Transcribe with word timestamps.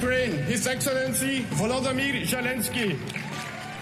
Ukraine, 0.00 0.32
His 0.48 0.64
Excellency 0.64 1.44
Volodymyr 1.60 2.24
Zelensky. 2.24 2.96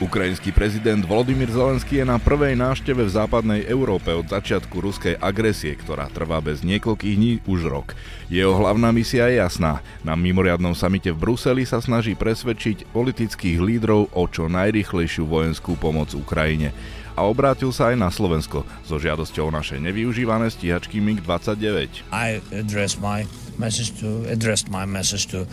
Ukrajinský 0.03 0.51
prezident 0.51 0.99
Volodymyr 1.07 1.47
Zelenský 1.47 2.03
je 2.03 2.11
na 2.11 2.19
prvej 2.19 2.59
návšteve 2.59 3.07
v 3.07 3.15
západnej 3.15 3.63
Európe 3.71 4.11
od 4.11 4.27
začiatku 4.27 4.83
ruskej 4.83 5.15
agresie, 5.23 5.79
ktorá 5.79 6.11
trvá 6.11 6.43
bez 6.43 6.67
niekoľkých 6.67 7.15
dní 7.15 7.33
už 7.47 7.71
rok. 7.71 7.95
Jeho 8.27 8.51
hlavná 8.51 8.91
misia 8.91 9.31
je 9.31 9.39
jasná. 9.39 9.79
Na 10.03 10.19
mimoriadnom 10.19 10.75
samite 10.75 11.15
v 11.15 11.23
Bruseli 11.23 11.63
sa 11.63 11.79
snaží 11.79 12.19
presvedčiť 12.19 12.91
politických 12.91 13.63
lídrov 13.63 14.11
o 14.11 14.27
čo 14.27 14.51
najrychlejšiu 14.51 15.23
vojenskú 15.23 15.79
pomoc 15.79 16.19
Ukrajine 16.19 16.75
a 17.15 17.23
obrátil 17.23 17.71
sa 17.71 17.95
aj 17.95 17.97
na 17.99 18.11
Slovensko 18.11 18.67
so 18.83 18.99
žiadosťou 18.99 19.55
našej 19.55 19.79
nevyužívané 19.87 20.51
stíhačky 20.51 20.99
MiG-29. 20.99 22.11
I 22.11 22.43
address 22.51 22.99
my 22.99 23.23
message 23.59 23.99
to 24.01 24.25
addressed 24.31 24.71
my 24.71 24.87
message 24.87 25.27
to 25.29 25.47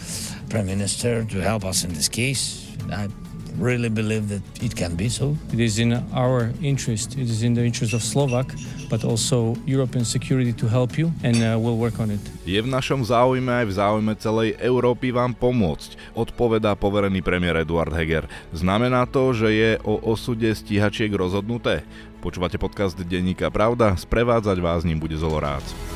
Prime 0.49 0.65
Minister 0.65 1.25
to 1.25 1.41
help 1.41 1.65
us 1.65 1.83
in 1.83 1.93
this 1.93 2.07
case. 2.07 2.65
I 2.91 3.09
really 3.57 3.89
believe 3.89 4.27
that 4.29 4.43
it 4.61 4.75
can 4.75 4.95
be 4.95 5.09
so. 5.09 5.37
It 5.53 5.59
is 5.59 5.79
in 5.79 5.93
our 6.13 6.51
interest, 6.61 7.17
it 7.17 7.29
is 7.29 7.43
in 7.43 7.53
the 7.53 7.63
interest 7.63 7.93
of 7.93 8.03
Slovak, 8.03 8.51
but 8.89 9.03
also 9.03 9.55
European 9.65 10.05
security 10.05 10.53
to 10.53 10.67
help 10.67 10.97
you 10.97 11.11
and 11.23 11.35
uh, 11.37 11.57
we'll 11.57 11.79
work 11.79 11.99
on 11.99 12.11
it. 12.11 12.21
Je 12.45 12.59
v 12.61 12.69
našom 12.69 13.01
záujme 13.01 13.49
aj 13.49 13.65
v 13.65 13.73
záujme 13.73 14.13
celej 14.19 14.49
Európy 14.59 15.09
vám 15.09 15.33
pomôcť, 15.33 15.97
odpovedá 16.13 16.75
poverený 16.75 17.23
premiér 17.23 17.63
Eduard 17.63 17.91
Heger. 17.95 18.27
Znamená 18.53 19.07
to, 19.09 19.33
že 19.33 19.49
je 19.51 19.71
o 19.81 19.97
osude 20.03 20.51
stíhačiek 20.51 21.09
rozhodnuté? 21.15 21.87
Počúvate 22.19 22.57
podcast 22.57 22.97
Denníka 22.97 23.53
Pravda? 23.53 23.93
Sprevádzať 23.95 24.57
vás 24.57 24.81
ním 24.81 24.97
bude 24.97 25.15
Zolorác. 25.17 25.94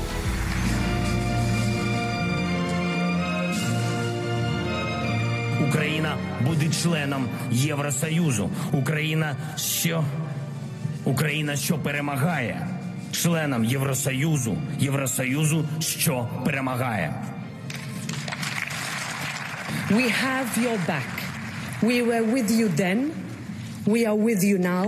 Україна 5.69 6.17
буде 6.47 6.65
членом 6.83 7.27
Євросоюзу. 7.51 8.49
Україна 8.71 9.35
що 9.57 10.03
Україна, 11.03 11.55
що 11.55 11.77
перемагає, 11.77 12.67
членом 13.11 13.65
Євросоюзу, 13.65 14.57
Євросоюзу, 14.79 15.65
що 15.79 16.27
перемагає. 16.45 17.13
We 19.91 20.07
have 20.25 20.47
your 20.65 20.77
back. 20.87 21.11
We 21.81 21.97
were 22.09 22.25
with 22.35 22.49
you 22.59 22.67
then. 22.83 22.99
We 23.85 23.99
are 24.09 24.19
with 24.27 24.41
you 24.49 24.57
now. 24.75 24.87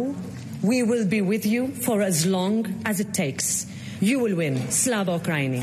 We 0.64 0.80
will 0.90 1.06
be 1.16 1.22
with 1.32 1.45
you 1.54 1.62
for 1.86 1.98
as 2.12 2.18
long 2.38 2.58
as 2.90 2.95
it 3.04 3.10
takes. 3.23 3.48
You 4.10 4.18
will 4.23 4.36
win. 4.42 4.56
Slava 4.70 5.12
Ukraini. 5.22 5.62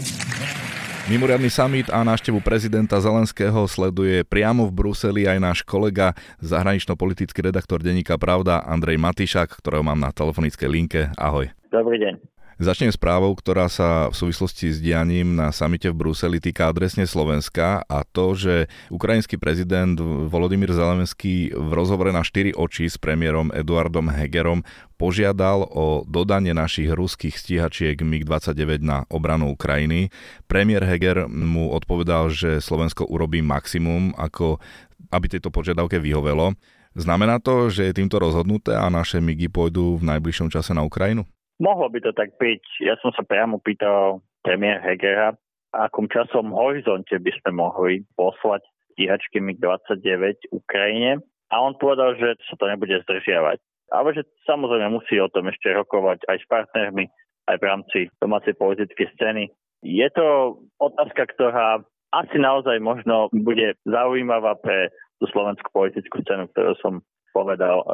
Mimoriadný 1.08 1.48
summit 1.48 1.88
a 1.88 2.04
návštevu 2.04 2.44
prezidenta 2.44 3.00
Zelenského 3.00 3.64
sleduje 3.64 4.28
priamo 4.28 4.68
v 4.68 4.76
Bruseli 4.76 5.24
aj 5.24 5.40
náš 5.40 5.58
kolega, 5.64 6.12
zahranično-politický 6.44 7.48
redaktor 7.48 7.80
denníka 7.80 8.20
Pravda 8.20 8.60
Andrej 8.60 9.00
Matišak, 9.00 9.56
ktorého 9.56 9.80
mám 9.80 9.96
na 9.96 10.12
telefonickej 10.12 10.68
linke. 10.68 11.08
Ahoj. 11.16 11.48
Dobrý 11.72 11.96
deň. 11.96 12.37
Začnem 12.58 12.90
správou, 12.90 13.38
ktorá 13.38 13.70
sa 13.70 14.10
v 14.10 14.18
súvislosti 14.18 14.74
s 14.74 14.82
dianím 14.82 15.38
na 15.38 15.54
samite 15.54 15.94
v 15.94 16.02
Bruseli 16.02 16.42
týka 16.42 16.66
adresne 16.66 17.06
Slovenska 17.06 17.86
a 17.86 18.02
to, 18.02 18.34
že 18.34 18.66
ukrajinský 18.90 19.38
prezident 19.38 19.94
Volodymyr 20.26 20.74
Zelenský 20.74 21.54
v 21.54 21.70
rozhovore 21.70 22.10
na 22.10 22.26
4 22.26 22.58
oči 22.58 22.90
s 22.90 22.98
premiérom 22.98 23.54
Eduardom 23.54 24.10
Hegerom 24.10 24.66
požiadal 24.98 25.70
o 25.70 26.02
dodanie 26.02 26.50
našich 26.50 26.90
ruských 26.90 27.38
stíhačiek 27.38 27.94
MiG-29 28.02 28.82
na 28.82 29.06
obranu 29.06 29.54
Ukrajiny. 29.54 30.10
Premiér 30.50 30.82
Heger 30.82 31.30
mu 31.30 31.70
odpovedal, 31.70 32.34
že 32.34 32.58
Slovensko 32.58 33.06
urobí 33.06 33.38
maximum, 33.38 34.10
ako 34.18 34.58
aby 35.14 35.30
tejto 35.30 35.54
požiadavke 35.54 36.02
vyhovelo. 36.02 36.58
Znamená 36.98 37.38
to, 37.38 37.70
že 37.70 37.86
je 37.86 38.02
týmto 38.02 38.18
rozhodnuté 38.18 38.74
a 38.74 38.90
naše 38.90 39.22
MIGy 39.22 39.46
pôjdu 39.46 40.02
v 40.02 40.10
najbližšom 40.10 40.50
čase 40.50 40.74
na 40.74 40.82
Ukrajinu? 40.82 41.22
Mohlo 41.58 41.90
by 41.90 41.98
to 42.02 42.12
tak 42.14 42.38
byť. 42.38 42.62
Ja 42.86 42.94
som 43.02 43.10
sa 43.14 43.26
priamo 43.26 43.58
pýtal 43.58 44.22
premiér 44.46 44.78
Hegera, 44.82 45.34
akom 45.74 46.06
časom 46.06 46.54
horizonte 46.54 47.18
by 47.18 47.30
sme 47.42 47.50
mohli 47.58 48.06
poslať 48.14 48.62
stíhačky 48.94 49.42
MiG-29 49.42 50.54
Ukrajine. 50.54 51.18
A 51.48 51.64
on 51.64 51.74
povedal, 51.80 52.14
že 52.14 52.38
sa 52.46 52.54
to 52.60 52.68
nebude 52.68 52.92
zdržiavať 53.04 53.58
ale 53.92 54.12
že 54.14 54.22
samozrejme 54.44 54.92
musí 54.92 55.16
o 55.20 55.32
tom 55.32 55.48
ešte 55.48 55.72
rokovať 55.72 56.28
aj 56.28 56.36
s 56.44 56.46
partnermi, 56.48 57.04
aj 57.48 57.56
v 57.56 57.64
rámci 57.64 57.98
domácej 58.20 58.54
politickej 58.60 59.08
scény. 59.16 59.44
Je 59.80 60.08
to 60.12 60.58
otázka, 60.82 61.32
ktorá 61.36 61.80
asi 62.12 62.36
naozaj 62.40 62.80
možno 62.80 63.32
bude 63.32 63.76
zaujímavá 63.84 64.56
pre 64.60 64.92
tú 65.20 65.28
slovenskú 65.32 65.68
politickú 65.72 66.20
scénu, 66.24 66.48
ktorú 66.52 66.72
som 66.80 66.94
povedal. 67.32 67.84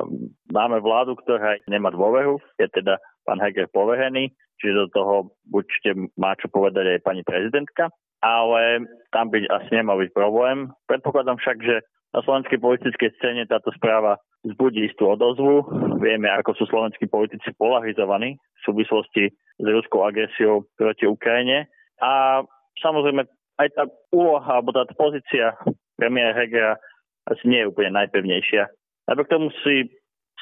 Máme 0.51 0.81
vládu, 0.81 1.19
ktorá 1.19 1.59
nemá 1.67 1.91
dôveru, 1.91 2.39
je 2.59 2.67
teda 2.71 2.99
pán 3.25 3.41
Heger 3.41 3.67
poverený, 3.73 4.31
čiže 4.61 4.87
do 4.87 4.89
toho 4.93 5.15
určite 5.51 5.97
má 6.21 6.37
čo 6.39 6.53
povedať 6.53 7.01
aj 7.01 7.05
pani 7.05 7.27
prezidentka, 7.27 7.91
ale 8.25 8.89
tam 9.13 9.29
by 9.29 9.45
asi 9.49 9.71
nemal 9.75 10.01
byť 10.01 10.11
problém. 10.17 10.73
Predpokladám 10.89 11.41
však, 11.41 11.59
že 11.61 11.85
na 12.15 12.23
slovenskej 12.23 12.63
politickej 12.63 13.11
scéne 13.19 13.43
táto 13.51 13.75
správa 13.75 14.23
zbudí 14.47 14.87
istú 14.87 15.11
odozvu. 15.11 15.67
Vieme, 15.99 16.31
ako 16.31 16.55
sú 16.55 16.65
slovenskí 16.71 17.11
politici 17.11 17.51
polarizovaní 17.59 18.39
v 18.39 18.61
súvislosti 18.63 19.35
s 19.35 19.67
ruskou 19.67 20.07
agresiou 20.07 20.63
proti 20.79 21.11
Ukrajine. 21.11 21.67
A 21.99 22.45
samozrejme 22.79 23.27
aj 23.59 23.69
tá 23.75 23.85
úloha, 24.15 24.47
alebo 24.47 24.71
tá 24.71 24.87
pozícia 24.95 25.59
premiéra 25.99 26.39
Hegera 26.39 26.79
asi 27.27 27.45
nie 27.51 27.65
je 27.65 27.71
úplne 27.73 27.97
najpevnejšia. 27.99 28.69
Napriek 29.11 29.29
tomu 29.33 29.51
si 29.67 29.91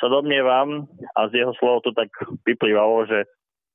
sa 0.01 0.07
domnievam, 0.09 0.89
a 1.17 1.29
z 1.29 1.43
jeho 1.43 1.53
slov 1.59 1.85
to 1.85 1.93
tak 1.93 2.09
vyplývalo, 2.49 3.07
že 3.07 3.29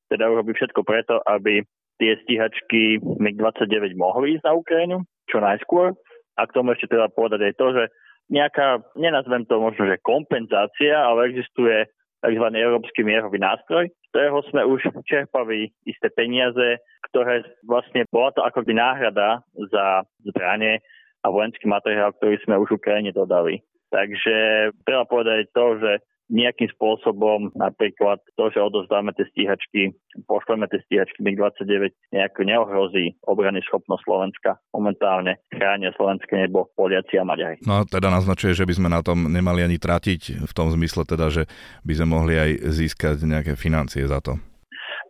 teda 0.08 0.28
urobí 0.28 0.56
všetko 0.56 0.82
preto, 0.88 1.20
aby 1.28 1.64
tie 1.98 2.16
stíhačky 2.24 3.02
MiG-29 3.02 3.98
mohli 3.98 4.38
ísť 4.38 4.46
na 4.46 4.54
Ukrajinu 4.54 4.98
čo 5.28 5.42
najskôr 5.42 5.98
a 6.38 6.42
k 6.46 6.54
tomu 6.54 6.78
ešte 6.78 6.94
treba 6.94 7.10
povedať 7.10 7.52
aj 7.52 7.54
to, 7.58 7.68
že 7.74 7.84
nejaká, 8.30 8.84
nenazvem 8.96 9.48
to 9.50 9.58
možno, 9.58 9.88
že 9.88 10.04
kompenzácia, 10.04 10.94
ale 10.94 11.32
existuje 11.34 11.88
tzv. 12.22 12.46
európsky 12.54 13.02
mierový 13.06 13.40
nástroj, 13.42 13.90
z 13.90 14.08
ktorého 14.12 14.40
sme 14.52 14.62
už 14.68 14.82
čerpali 15.10 15.74
isté 15.88 16.10
peniaze, 16.14 16.82
ktoré 17.10 17.46
vlastne 17.66 18.06
bola 18.10 18.34
to 18.34 18.42
ako 18.44 18.66
by 18.66 18.74
náhrada 18.74 19.42
za 19.72 20.06
zbranie 20.28 20.82
a 21.26 21.28
vojenský 21.34 21.66
materiál, 21.66 22.14
ktorý 22.18 22.38
sme 22.46 22.62
už 22.62 22.78
Ukrajine 22.78 23.14
dodali. 23.14 23.62
Takže 23.92 24.36
treba 24.84 25.08
povedať 25.08 25.48
to, 25.56 25.80
že 25.80 25.92
nejakým 26.28 26.68
spôsobom 26.76 27.56
napríklad 27.56 28.20
to, 28.36 28.52
že 28.52 28.60
odozdáme 28.60 29.16
tie 29.16 29.24
stíhačky, 29.32 29.96
pošleme 30.28 30.68
tie 30.68 30.84
stíhačky 30.84 31.24
MiG-29 31.24 31.96
nejako 32.12 32.42
neohrozí 32.44 33.16
obrany 33.24 33.64
schopnosť 33.64 34.04
Slovenska. 34.04 34.60
Momentálne 34.76 35.40
chránia 35.48 35.96
slovenské 35.96 36.36
nebo 36.36 36.68
Poliaci 36.76 37.16
a 37.16 37.24
Maďari. 37.24 37.64
No 37.64 37.80
a 37.80 37.88
teda 37.88 38.12
naznačuje, 38.12 38.52
že 38.60 38.68
by 38.68 38.74
sme 38.76 38.90
na 38.92 39.00
tom 39.00 39.32
nemali 39.32 39.64
ani 39.64 39.80
tratiť 39.80 40.44
v 40.44 40.52
tom 40.52 40.68
zmysle 40.68 41.08
teda, 41.08 41.32
že 41.32 41.48
by 41.88 41.94
sme 41.96 42.08
mohli 42.12 42.36
aj 42.36 42.52
získať 42.76 43.24
nejaké 43.24 43.56
financie 43.56 44.04
za 44.04 44.20
to. 44.20 44.36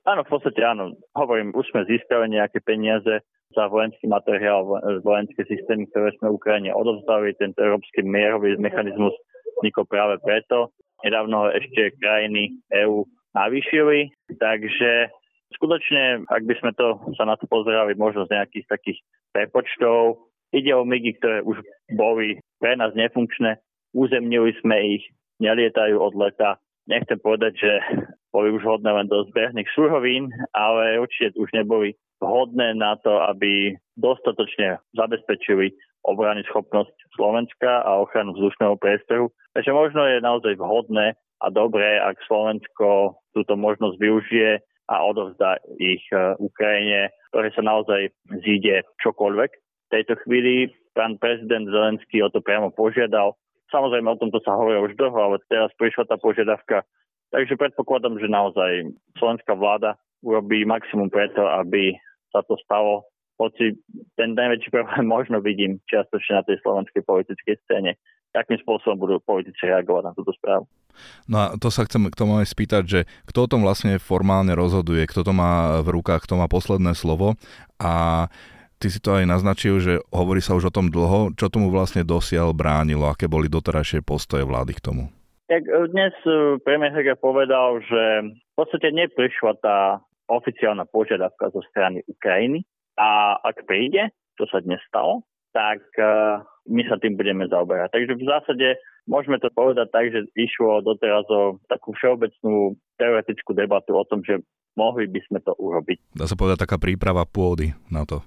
Áno, 0.07 0.23
v 0.23 0.31
podstate 0.31 0.61
áno. 0.63 0.95
Hovorím, 1.17 1.51
už 1.51 1.67
sme 1.73 1.83
získali 1.83 2.31
nejaké 2.31 2.63
peniaze 2.63 3.25
za 3.57 3.65
vojenský 3.65 4.05
materiál, 4.05 4.69
vojenské 5.01 5.41
systémy, 5.49 5.89
ktoré 5.89 6.13
sme 6.21 6.37
Ukrajine 6.37 6.69
odovzdali. 6.77 7.33
Tento 7.41 7.57
európsky 7.57 8.05
mierový 8.05 8.53
mechanizmus 8.61 9.17
vznikol 9.57 9.89
práve 9.89 10.21
preto, 10.21 10.69
Nedávno 11.05 11.53
ešte 11.53 11.93
krajiny 12.01 12.57
EÚ 12.73 13.05
navýšili, 13.37 14.09
takže 14.41 15.13
skutočne, 15.53 16.25
ak 16.25 16.41
by 16.41 16.55
sme 16.57 16.71
to 16.73 16.97
sa 17.13 17.29
na 17.29 17.37
to 17.37 17.45
pozerali 17.45 17.93
možno 17.93 18.25
z 18.25 18.33
nejakých 18.33 18.65
takých 18.65 18.99
prepočtov, 19.29 20.25
ide 20.57 20.73
o 20.73 20.81
MIGy, 20.81 21.21
ktoré 21.21 21.45
už 21.45 21.61
boli 21.93 22.41
pre 22.57 22.73
nás 22.73 22.97
nefunkčné, 22.97 23.61
uzemnili 23.93 24.57
sme 24.57 24.97
ich, 24.97 25.05
nelietajú 25.37 26.01
od 26.01 26.17
leta. 26.17 26.57
Nechcem 26.89 27.21
povedať, 27.21 27.53
že 27.61 27.71
boli 28.37 28.53
už 28.53 28.61
hodné 28.61 28.93
len 28.93 29.09
do 29.09 29.25
zberných 29.33 29.65
surovín, 29.73 30.29
ale 30.53 31.01
určite 31.01 31.33
už 31.41 31.49
neboli 31.57 31.97
vhodné 32.21 32.77
na 32.77 32.93
to, 33.01 33.17
aby 33.25 33.73
dostatočne 33.97 34.77
zabezpečili 34.93 35.73
obrany 36.05 36.45
schopnosť 36.45 36.93
Slovenska 37.17 37.81
a 37.81 37.97
ochranu 37.97 38.37
vzdušného 38.37 38.77
priestoru. 38.77 39.33
Takže 39.57 39.73
možno 39.73 40.05
je 40.05 40.21
naozaj 40.21 40.53
vhodné 40.61 41.17
a 41.17 41.47
dobré, 41.49 41.97
ak 41.97 42.21
Slovensko 42.29 43.17
túto 43.33 43.57
možnosť 43.57 43.97
využije 43.97 44.61
a 44.87 44.95
odovzdá 45.01 45.57
ich 45.81 46.05
e, 46.13 46.37
Ukrajine, 46.37 47.09
ktoré 47.33 47.49
sa 47.51 47.65
naozaj 47.65 48.13
zíde 48.45 48.85
čokoľvek. 49.01 49.51
V 49.57 49.89
tejto 49.91 50.13
chvíli 50.23 50.71
pán 50.93 51.17
prezident 51.17 51.67
Zelenský 51.67 52.21
o 52.21 52.31
to 52.31 52.39
priamo 52.39 52.69
požiadal. 52.71 53.35
Samozrejme, 53.67 54.07
o 54.07 54.21
tomto 54.21 54.39
sa 54.45 54.55
hovorí 54.55 54.79
už 54.79 54.95
dlho, 54.95 55.19
ale 55.19 55.43
teraz 55.51 55.75
prišla 55.75 56.07
tá 56.07 56.15
požiadavka. 56.15 56.87
Takže 57.31 57.59
predpokladám, 57.59 58.15
že 58.17 58.31
naozaj 58.31 58.71
slovenská 59.19 59.53
vláda 59.53 59.99
urobí 60.23 60.63
maximum 60.63 61.11
preto, 61.11 61.43
aby 61.43 61.93
sa 62.31 62.39
to 62.47 62.55
stalo 62.63 63.03
hoci 63.37 63.77
ten 64.17 64.33
najväčší 64.33 64.69
problém 64.73 65.05
možno 65.15 65.39
vidím 65.39 65.77
čiastočne 65.87 66.41
na 66.41 66.43
tej 66.43 66.57
slovenskej 66.65 67.01
politickej 67.05 67.55
scéne. 67.65 67.95
Akým 68.35 68.59
spôsobom 68.61 69.01
budú 69.01 69.15
politici 69.23 69.65
reagovať 69.65 70.03
na 70.03 70.13
túto 70.13 70.29
správu? 70.35 70.69
No 71.25 71.35
a 71.41 71.45
to 71.57 71.73
sa 71.73 71.85
chcem 71.89 72.05
k 72.05 72.17
tomu 72.17 72.37
aj 72.37 72.53
spýtať, 72.53 72.83
že 72.85 72.99
kto 73.25 73.45
o 73.45 73.49
tom 73.49 73.65
vlastne 73.65 73.97
formálne 73.97 74.53
rozhoduje, 74.53 75.09
kto 75.09 75.25
to 75.25 75.33
má 75.33 75.81
v 75.81 75.89
rukách, 75.89 76.25
kto 76.25 76.37
má 76.37 76.45
posledné 76.45 76.93
slovo 76.93 77.33
a 77.81 78.25
ty 78.77 78.93
si 78.93 79.01
to 79.01 79.17
aj 79.17 79.25
naznačil, 79.25 79.81
že 79.81 80.05
hovorí 80.13 80.41
sa 80.41 80.53
už 80.53 80.69
o 80.69 80.75
tom 80.75 80.93
dlho, 80.93 81.33
čo 81.33 81.49
tomu 81.49 81.73
vlastne 81.73 82.05
dosiaľ 82.05 82.53
bránilo, 82.53 83.09
aké 83.09 83.25
boli 83.25 83.49
doterajšie 83.49 84.05
postoje 84.05 84.45
vlády 84.45 84.77
k 84.77 84.83
tomu? 84.85 85.03
Tak 85.47 85.63
e, 85.63 85.87
dnes 85.95 86.13
e, 86.27 86.59
premiér 86.59 86.91
Heger 86.91 87.15
povedal, 87.15 87.79
že 87.79 88.03
v 88.35 88.53
podstate 88.55 88.91
neprišla 88.91 89.55
tá 89.63 90.03
oficiálna 90.27 90.83
požiadavka 90.91 91.55
zo 91.55 91.63
strany 91.71 92.03
Ukrajiny 92.03 92.67
a 92.99 93.39
ak 93.39 93.63
príde, 93.63 94.11
čo 94.35 94.43
sa 94.51 94.59
dnes 94.59 94.83
stalo, 94.91 95.23
tak 95.55 95.81
uh, 95.97 96.43
my 96.67 96.83
sa 96.85 96.99
tým 96.99 97.15
budeme 97.15 97.47
zaoberať. 97.47 97.95
Takže 97.95 98.13
v 98.19 98.27
zásade 98.27 98.67
môžeme 99.07 99.39
to 99.39 99.47
povedať 99.55 99.87
tak, 99.89 100.11
že 100.11 100.27
išlo 100.35 100.83
doteraz 100.83 101.23
o 101.31 101.57
takú 101.71 101.95
všeobecnú 101.95 102.75
teoretickú 102.99 103.55
debatu 103.55 103.95
o 103.95 104.03
tom, 104.05 104.21
že 104.21 104.43
mohli 104.75 105.07
by 105.07 105.17
sme 105.25 105.39
to 105.41 105.55
urobiť. 105.57 106.13
Dá 106.13 106.27
sa 106.27 106.37
povedať 106.37 106.67
taká 106.67 106.77
príprava 106.77 107.23
pôdy 107.25 107.73
na 107.87 108.03
to. 108.03 108.21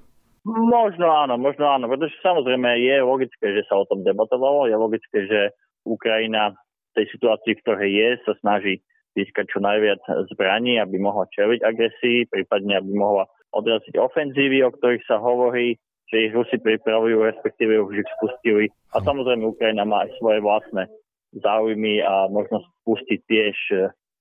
Možno 0.48 1.12
áno, 1.12 1.36
možno 1.36 1.68
áno, 1.68 1.84
pretože 1.86 2.16
samozrejme 2.24 2.80
je 2.80 2.96
logické, 3.04 3.46
že 3.52 3.62
sa 3.68 3.76
o 3.76 3.84
tom 3.84 4.00
debatovalo, 4.00 4.66
je 4.66 4.74
logické, 4.74 5.28
že 5.28 5.52
Ukrajina 5.84 6.56
tej 6.96 7.06
situácii, 7.14 7.52
v 7.56 7.62
ktorej 7.64 7.90
je, 7.90 8.08
sa 8.26 8.32
snaží 8.42 8.74
získať 9.18 9.50
čo 9.50 9.58
najviac 9.58 10.00
zbraní, 10.30 10.78
aby 10.78 10.96
mohla 11.02 11.26
čeliť 11.34 11.60
agresii, 11.66 12.30
prípadne 12.30 12.78
aby 12.78 12.94
mohla 12.94 13.26
odraziť 13.50 13.98
ofenzívy, 13.98 14.62
o 14.62 14.70
ktorých 14.70 15.04
sa 15.06 15.18
hovorí 15.18 15.78
že 16.10 16.26
ich 16.26 16.34
Rusi 16.34 16.58
pripravujú, 16.58 17.22
respektíve 17.22 17.78
už 17.86 18.02
ich 18.02 18.10
spustili. 18.18 18.66
A 18.90 18.98
samozrejme 18.98 19.46
Ukrajina 19.46 19.86
má 19.86 20.02
aj 20.04 20.18
svoje 20.18 20.42
vlastné 20.42 20.90
záujmy 21.38 22.02
a 22.02 22.26
možnosť 22.26 22.66
spustiť 22.82 23.20
tiež 23.30 23.56
e, 23.70 23.74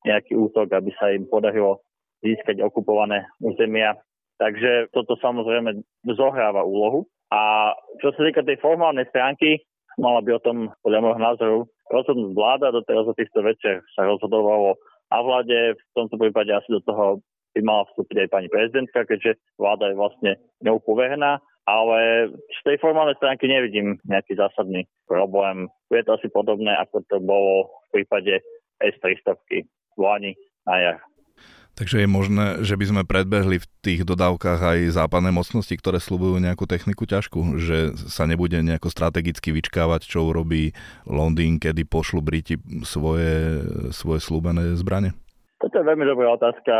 nejaký 0.05 0.37
útok, 0.37 0.69
aby 0.69 0.93
sa 1.01 1.09
im 1.09 1.25
podarilo 1.25 1.81
získať 2.21 2.61
okupované 2.61 3.25
územia. 3.41 3.97
Takže 4.37 4.93
toto 4.93 5.17
samozrejme 5.17 5.81
zohráva 6.13 6.61
úlohu. 6.61 7.09
A 7.33 7.73
čo 7.97 8.13
sa 8.13 8.21
týka 8.21 8.45
tej 8.45 8.61
formálnej 8.61 9.09
stránky, 9.09 9.65
mala 9.99 10.23
by 10.23 10.39
o 10.39 10.43
tom, 10.43 10.57
podľa 10.81 10.99
môjho 11.03 11.21
názoru, 11.21 11.57
rozhodnúť 11.91 12.31
vláda. 12.33 12.71
Doteraz 12.71 13.05
o 13.05 13.17
týchto 13.17 13.43
veciach 13.43 13.83
sa 13.93 14.07
rozhodovalo 14.07 14.79
a 15.11 15.17
vláde. 15.19 15.75
V 15.75 15.93
tomto 15.93 16.15
prípade 16.15 16.49
asi 16.55 16.71
do 16.71 16.81
toho 16.81 17.19
by 17.53 17.61
mala 17.61 17.83
vstúpiť 17.91 18.25
aj 18.25 18.29
pani 18.31 18.47
prezidentka, 18.47 19.03
keďže 19.03 19.35
vláda 19.59 19.91
je 19.91 19.99
vlastne 19.99 20.31
neupoverená 20.63 21.43
ale 21.69 21.99
z 22.33 22.59
tej 22.65 22.77
formálnej 22.81 23.13
stránky 23.21 23.45
nevidím 23.45 24.01
nejaký 24.09 24.33
zásadný 24.33 24.89
problém. 25.05 25.69
Je 25.93 26.01
to 26.01 26.17
asi 26.17 26.27
podobné, 26.33 26.73
ako 26.73 27.05
to 27.05 27.21
bolo 27.21 27.69
v 27.89 28.01
prípade 28.01 28.41
S-300 28.81 29.37
v 29.37 29.99
Lani 30.01 30.33
na 30.65 30.75
jar. 30.81 30.97
Takže 31.79 32.03
je 32.03 32.11
možné, 32.11 32.45
že 32.59 32.75
by 32.75 32.85
sme 32.91 33.01
predbehli 33.07 33.63
v 33.63 33.69
tých 33.79 34.03
dodávkach 34.03 34.59
aj 34.59 34.99
západné 34.99 35.31
mocnosti, 35.31 35.71
ktoré 35.79 36.03
slúbujú 36.03 36.35
nejakú 36.43 36.67
techniku 36.67 37.07
ťažku, 37.07 37.55
že 37.55 37.95
sa 38.11 38.27
nebude 38.27 38.59
nejako 38.59 38.91
strategicky 38.91 39.55
vyčkávať, 39.55 40.03
čo 40.03 40.27
urobí 40.27 40.75
Londýn, 41.07 41.55
kedy 41.55 41.87
pošlu 41.87 42.19
Briti 42.19 42.59
svoje, 42.83 43.63
svoje 43.95 44.19
slúbené 44.19 44.75
zbranie? 44.75 45.15
Toto 45.63 45.79
je 45.79 45.87
veľmi 45.87 46.03
dobrá 46.03 46.35
otázka 46.35 46.75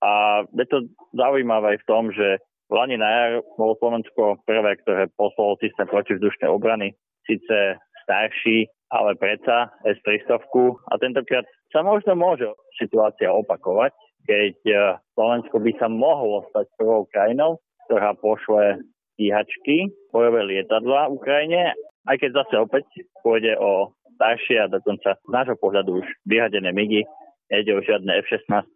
a 0.00 0.12
je 0.56 0.66
to 0.72 0.88
zaujímavé 1.12 1.76
v 1.76 1.84
tom, 1.84 2.08
že 2.08 2.40
v 2.40 2.72
Lani 2.72 2.96
na 2.96 3.08
jar 3.12 3.32
bolo 3.60 3.76
Slovensko 3.76 4.40
prvé, 4.48 4.80
ktoré 4.80 5.12
poslalo 5.20 5.60
systém 5.60 5.84
protivzdušnej 5.84 6.48
obrany. 6.48 6.96
Sice 7.28 7.76
starší, 8.08 8.72
ale 8.88 9.20
predsa 9.20 9.68
S-300 9.84 10.40
a 10.88 10.92
tentokrát 10.96 11.44
sa 11.68 11.84
možno 11.84 12.16
môže 12.16 12.48
situácia 12.80 13.28
opakovať, 13.28 13.92
keď 14.30 14.56
e, 14.62 14.74
Slovensko 15.18 15.58
by 15.58 15.72
sa 15.82 15.90
mohlo 15.90 16.46
stať 16.54 16.70
prvou 16.78 17.02
krajinou, 17.10 17.58
ktorá 17.90 18.14
pošle 18.14 18.78
stíhačky, 19.18 19.90
bojové 20.14 20.46
lietadla 20.46 21.10
Ukrajine, 21.10 21.74
aj 22.06 22.16
keď 22.22 22.30
zase 22.46 22.54
opäť 22.62 22.86
pôjde 23.26 23.58
o 23.58 23.90
staršie 24.14 24.62
a 24.62 24.70
dokonca 24.70 25.18
z 25.18 25.28
nášho 25.34 25.58
pohľadu 25.58 26.04
už 26.04 26.06
vyhadené 26.30 26.70
MIGy, 26.70 27.02
nejde 27.50 27.74
o 27.74 27.82
žiadne 27.82 28.22
F-16, 28.22 28.70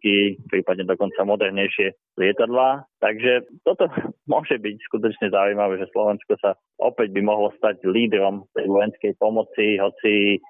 prípadne 0.51 0.83
dokonca 0.83 1.23
modernejšie 1.23 1.95
lietadlá. 2.19 2.83
Takže 2.99 3.47
toto 3.63 3.87
môže 4.31 4.59
byť 4.59 4.75
skutočne 4.91 5.31
zaujímavé, 5.31 5.79
že 5.79 5.87
Slovensko 5.95 6.35
sa 6.43 6.59
opäť 6.83 7.15
by 7.15 7.21
mohlo 7.23 7.55
stať 7.55 7.79
lídrom 7.87 8.43
tej 8.51 8.67
vojenskej 8.67 9.15
pomoci, 9.15 9.79
hoci 9.79 10.43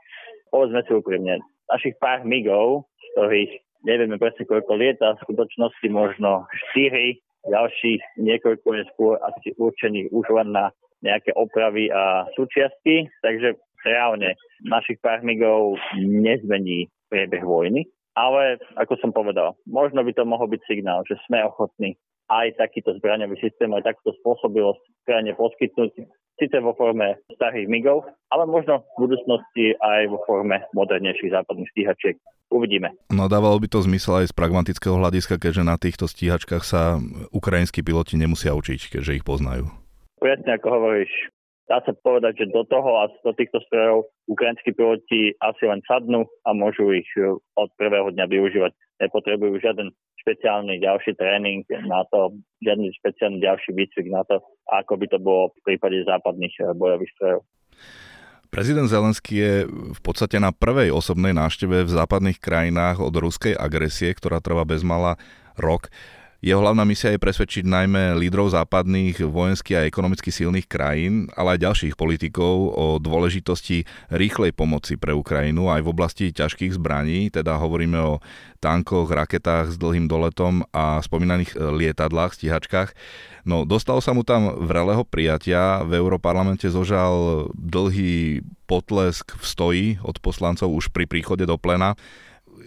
povedzme 0.49 0.81
si 0.89 0.91
úprimne, 0.97 1.37
našich 1.69 1.93
pár 2.01 2.25
migov, 2.25 2.89
z 2.97 3.05
ktorých 3.13 3.51
nevieme 3.85 4.17
presne 4.17 4.43
koľko 4.49 4.73
lieta, 4.75 5.15
v 5.15 5.23
skutočnosti 5.29 5.87
možno 5.93 6.49
4, 6.75 7.21
ďalších 7.45 8.01
niekoľko 8.17 8.67
je 8.73 8.83
skôr 8.91 9.21
asi 9.21 9.53
určených 9.55 10.09
už 10.09 10.25
len 10.33 10.51
na 10.51 10.73
nejaké 11.05 11.31
opravy 11.37 11.93
a 11.93 12.25
súčiastky, 12.33 13.05
takže 13.21 13.53
reálne 13.85 14.33
našich 14.65 14.97
pár 14.97 15.21
migov 15.21 15.77
nezmení 16.01 16.89
priebeh 17.13 17.45
vojny. 17.45 17.85
Ale, 18.15 18.57
ako 18.79 18.95
som 19.03 19.11
povedal, 19.11 19.59
možno 19.67 19.99
by 20.01 20.11
to 20.15 20.23
mohol 20.23 20.47
byť 20.47 20.61
signál, 20.65 21.03
že 21.03 21.19
sme 21.27 21.43
ochotní 21.43 21.99
aj 22.31 22.57
takýto 22.57 22.97
zbraňový 22.97 23.37
systém, 23.37 23.69
aj 23.73 23.85
takúto 23.93 24.17
spôsobilosť 24.21 24.81
krajine 25.05 25.37
poskytnúť, 25.37 26.09
síce 26.35 26.57
vo 26.59 26.75
forme 26.75 27.15
starých 27.31 27.67
migov, 27.71 28.03
ale 28.33 28.43
možno 28.49 28.83
v 28.97 29.07
budúcnosti 29.07 29.77
aj 29.79 30.11
vo 30.11 30.19
forme 30.27 30.63
modernejších 30.75 31.31
západných 31.31 31.71
stíhačiek. 31.71 32.15
Uvidíme. 32.53 32.93
No 33.09 33.25
dávalo 33.25 33.57
by 33.57 33.67
to 33.71 33.81
zmysel 33.81 34.21
aj 34.21 34.29
z 34.29 34.37
pragmatického 34.37 34.95
hľadiska, 35.01 35.41
keďže 35.41 35.63
na 35.65 35.81
týchto 35.81 36.05
stíhačkách 36.05 36.61
sa 36.61 37.01
ukrajinskí 37.33 37.81
piloti 37.81 38.21
nemusia 38.21 38.53
učiť, 38.53 38.93
keďže 38.93 39.17
ich 39.17 39.25
poznajú. 39.25 39.65
Presne 40.21 40.53
ako 40.53 40.67
hovoríš, 40.69 41.09
dá 41.65 41.81
sa 41.81 41.91
povedať, 42.05 42.45
že 42.45 42.53
do 42.53 42.61
toho 42.69 43.01
a 43.01 43.09
do 43.09 43.33
týchto 43.33 43.57
strojov 43.65 44.05
ukrajinskí 44.29 44.77
piloti 44.77 45.33
asi 45.41 45.63
len 45.65 45.81
sadnú 45.89 46.29
a 46.45 46.53
môžu 46.53 46.93
ich 46.93 47.09
od 47.57 47.69
prvého 47.81 48.13
dňa 48.13 48.25
využívať. 48.29 48.71
Nepotrebujú 49.01 49.59
žiaden 49.59 49.89
špeciálny 50.25 50.81
ďalší 50.81 51.13
tréning 51.13 51.61
na 51.85 52.01
to, 52.09 52.33
žiadny 52.65 52.89
špeciálny 52.97 53.37
ďalší 53.37 53.77
výcvik 53.77 54.09
na 54.09 54.25
to, 54.25 54.41
ako 54.73 54.97
by 54.97 55.05
to 55.05 55.21
bolo 55.21 55.53
v 55.53 55.59
prípade 55.69 56.01
západných 56.01 56.53
e, 56.65 56.73
bojových 56.73 57.13
strojov. 57.13 57.41
Prezident 58.49 58.89
Zelenský 58.89 59.33
je 59.37 59.53
v 59.69 60.01
podstate 60.01 60.41
na 60.41 60.49
prvej 60.49 60.89
osobnej 60.89 61.35
návšteve 61.37 61.85
v 61.85 61.91
západných 61.91 62.41
krajinách 62.41 63.03
od 63.03 63.13
ruskej 63.13 63.53
agresie, 63.53 64.09
ktorá 64.15 64.41
trvá 64.41 64.65
bezmala 64.65 65.21
rok. 65.59 65.93
Jeho 66.43 66.59
hlavná 66.59 66.83
misia 66.83 67.15
je 67.15 67.23
presvedčiť 67.23 67.63
najmä 67.63 68.19
lídrov 68.19 68.51
západných 68.51 69.23
vojensky 69.23 69.73
a 69.73 69.87
ekonomicky 69.87 70.29
silných 70.29 70.67
krajín, 70.67 71.31
ale 71.33 71.55
aj 71.55 71.63
ďalších 71.63 71.95
politikov 71.95 72.75
o 72.75 72.85
dôležitosti 72.99 73.87
rýchlej 74.11 74.51
pomoci 74.51 74.99
pre 74.99 75.15
Ukrajinu 75.15 75.71
aj 75.71 75.81
v 75.81 75.91
oblasti 75.95 76.25
ťažkých 76.35 76.75
zbraní, 76.75 77.31
teda 77.31 77.55
hovoríme 77.55 77.97
o 77.97 78.19
tankoch, 78.59 79.09
raketách 79.09 79.73
s 79.73 79.79
dlhým 79.79 80.11
doletom 80.11 80.67
a 80.75 80.99
spomínaných 80.99 81.55
lietadlách, 81.55 82.35
stíhačkách. 82.35 82.91
No, 83.47 83.63
dostalo 83.63 84.01
sa 84.01 84.11
mu 84.11 84.25
tam 84.25 84.65
vrelého 84.65 85.05
prijatia, 85.05 85.85
v 85.87 85.97
Európarlamente 85.97 86.67
zožal 86.67 87.47
dlhý 87.53 88.41
potlesk 88.65 89.37
v 89.37 89.45
stoji 89.45 89.85
od 90.01 90.17
poslancov 90.17 90.67
už 90.73 90.89
pri 90.89 91.05
príchode 91.05 91.45
do 91.45 91.55
plena. 91.55 91.93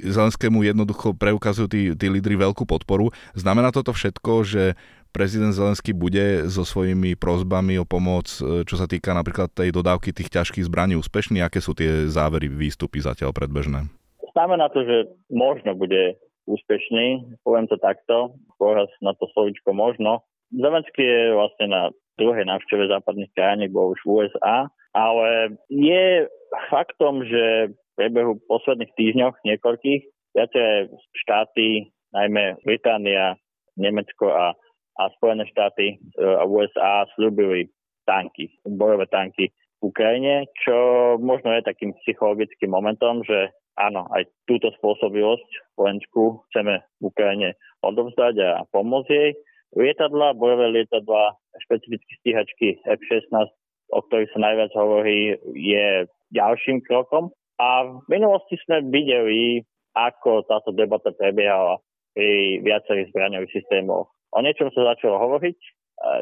Zelenskému 0.02 0.62
jednoducho 0.62 1.14
preukazujú 1.14 1.68
tí, 1.70 1.80
tí 1.94 2.06
lídry 2.06 2.38
veľkú 2.38 2.64
podporu. 2.64 3.10
Znamená 3.34 3.74
toto 3.74 3.90
všetko, 3.90 4.32
že 4.46 4.62
prezident 5.10 5.56
Zelenský 5.56 5.96
bude 5.96 6.46
so 6.46 6.62
svojimi 6.62 7.16
prozbami 7.16 7.80
o 7.80 7.88
pomoc, 7.88 8.28
e, 8.38 8.62
čo 8.62 8.76
sa 8.78 8.86
týka 8.86 9.16
napríklad 9.16 9.50
tej 9.50 9.72
dodávky 9.74 10.14
tých 10.14 10.30
ťažkých 10.30 10.68
zbraní 10.68 10.94
úspešný? 11.00 11.42
Aké 11.42 11.58
sú 11.58 11.72
tie 11.74 12.06
závery, 12.06 12.46
výstupy 12.46 13.00
zatiaľ 13.00 13.34
predbežné? 13.34 13.88
Znamená 14.36 14.70
to, 14.70 14.86
že 14.86 15.10
možno 15.32 15.74
bude 15.74 16.14
úspešný, 16.46 17.36
poviem 17.42 17.66
to 17.68 17.76
takto, 17.82 18.38
poraz 18.56 18.88
na 19.04 19.12
to 19.18 19.26
slovičko 19.34 19.74
možno. 19.74 20.24
Zelenský 20.54 21.04
je 21.04 21.36
vlastne 21.36 21.66
na 21.68 21.82
druhej 22.16 22.48
návšteve 22.48 22.88
západných 22.88 23.30
krajín, 23.36 23.68
bol 23.74 23.92
už 23.92 24.00
v 24.06 24.10
USA, 24.24 24.70
ale 24.96 25.58
je 25.68 26.26
faktom, 26.72 27.22
že 27.28 27.74
priebehu 27.98 28.38
posledných 28.46 28.94
týždňoch 28.94 29.42
niekoľkých 29.42 30.02
viaceré 30.38 30.86
štáty, 31.26 31.90
najmä 32.14 32.62
Británia, 32.62 33.34
Nemecko 33.74 34.30
a, 34.30 34.54
a 34.98 35.02
Spojené 35.18 35.50
štáty 35.50 35.98
e, 35.98 36.22
a 36.22 36.46
USA 36.46 37.02
slúbili 37.18 37.66
tanky, 38.06 38.54
bojové 38.62 39.10
tanky 39.10 39.50
v 39.50 39.82
Ukrajine, 39.90 40.46
čo 40.62 40.74
možno 41.18 41.54
je 41.58 41.66
takým 41.66 41.94
psychologickým 42.02 42.70
momentom, 42.70 43.22
že 43.26 43.50
áno, 43.78 44.10
aj 44.10 44.26
túto 44.50 44.74
spôsobilosť 44.78 45.78
vojensku 45.78 46.42
chceme 46.50 46.82
Ukrajine 46.98 47.54
odovzdať 47.86 48.34
a 48.42 48.66
pomôcť 48.74 49.10
jej. 49.10 49.30
lietadla, 49.78 50.34
bojové 50.34 50.82
lietadla, 50.82 51.38
špecifické 51.62 52.12
stíhačky 52.24 52.68
F-16, 52.88 53.52
o 53.94 54.00
ktorých 54.10 54.32
sa 54.34 54.40
najviac 54.42 54.72
hovorí, 54.74 55.38
je 55.54 56.08
ďalším 56.34 56.82
krokom. 56.84 57.30
A 57.58 57.86
v 57.86 58.06
minulosti 58.06 58.54
sme 58.62 58.86
videli, 58.86 59.66
ako 59.98 60.46
táto 60.46 60.70
debata 60.70 61.10
prebiehala 61.10 61.82
pri 62.14 62.62
viacerých 62.62 63.10
zbraňových 63.10 63.54
systémoch. 63.54 64.06
O 64.30 64.38
niečom 64.38 64.70
sa 64.70 64.94
začalo 64.94 65.18
hovoriť, 65.18 65.58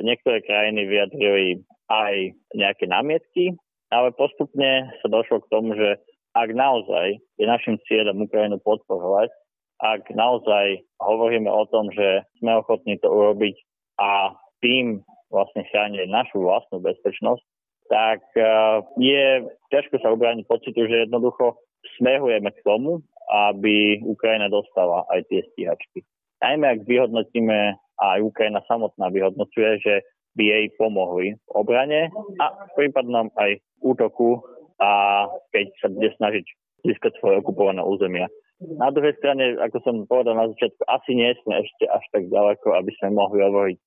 niektoré 0.00 0.40
krajiny 0.45 0.88
vyjadrili 0.88 1.61
aj 1.93 2.33
nejaké 2.57 2.88
námietky, 2.88 3.52
ale 3.93 4.16
postupne 4.16 4.90
sa 5.05 5.07
došlo 5.12 5.45
k 5.45 5.50
tomu, 5.52 5.76
že 5.76 6.00
ak 6.37 6.52
naozaj 6.52 7.21
je 7.40 7.45
našim 7.45 7.76
cieľom 7.88 8.25
Ukrajinu 8.25 8.61
podporovať, 8.61 9.33
ak 9.81 10.09
naozaj 10.12 10.85
hovoríme 11.00 11.49
o 11.52 11.64
tom, 11.69 11.93
že 11.93 12.25
sme 12.40 12.61
ochotní 12.61 12.97
to 13.00 13.12
urobiť 13.12 13.57
a 14.00 14.33
tým 14.64 15.05
vlastne 15.28 15.69
chrániť 15.69 16.09
našu 16.09 16.40
vlastnú 16.45 16.81
bezpečnosť, 16.81 17.45
tak 17.87 18.23
uh, 18.37 18.83
je 18.99 19.47
ťažko 19.71 20.02
sa 20.02 20.12
ubrániť 20.12 20.47
pocitu, 20.47 20.87
že 20.87 21.07
jednoducho 21.07 21.59
smerujeme 21.99 22.50
k 22.50 22.64
tomu, 22.66 23.02
aby 23.26 24.02
Ukrajina 24.07 24.50
dostala 24.50 25.07
aj 25.11 25.26
tie 25.31 25.43
stíhačky. 25.52 26.07
Najmä 26.43 26.66
ak 26.78 26.81
vyhodnotíme, 26.85 27.78
a 27.97 28.05
aj 28.19 28.28
Ukrajina 28.28 28.61
samotná 28.69 29.09
vyhodnocuje, 29.09 29.81
že 29.81 29.95
by 30.37 30.45
jej 30.45 30.64
pomohli 30.76 31.33
v 31.33 31.50
obrane 31.57 32.12
a 32.37 32.47
v 32.69 32.73
prípadnom 32.76 33.33
aj 33.40 33.57
útoku 33.81 34.45
a 34.76 35.25
keď 35.49 35.66
sa 35.81 35.88
bude 35.88 36.12
snažiť 36.21 36.45
získať 36.85 37.16
svoje 37.19 37.40
okupované 37.40 37.81
územia. 37.81 38.28
Na 38.61 38.93
druhej 38.93 39.16
strane, 39.21 39.57
ako 39.61 39.81
som 39.85 39.97
povedal 40.09 40.37
na 40.37 40.49
začiatku, 40.52 40.81
asi 40.88 41.11
nie 41.16 41.33
sme 41.45 41.61
ešte 41.61 41.85
až 41.88 42.05
tak 42.12 42.28
ďaleko, 42.28 42.73
aby 42.76 42.93
sme 43.00 43.16
mohli 43.16 43.40
hovoriť, 43.45 43.78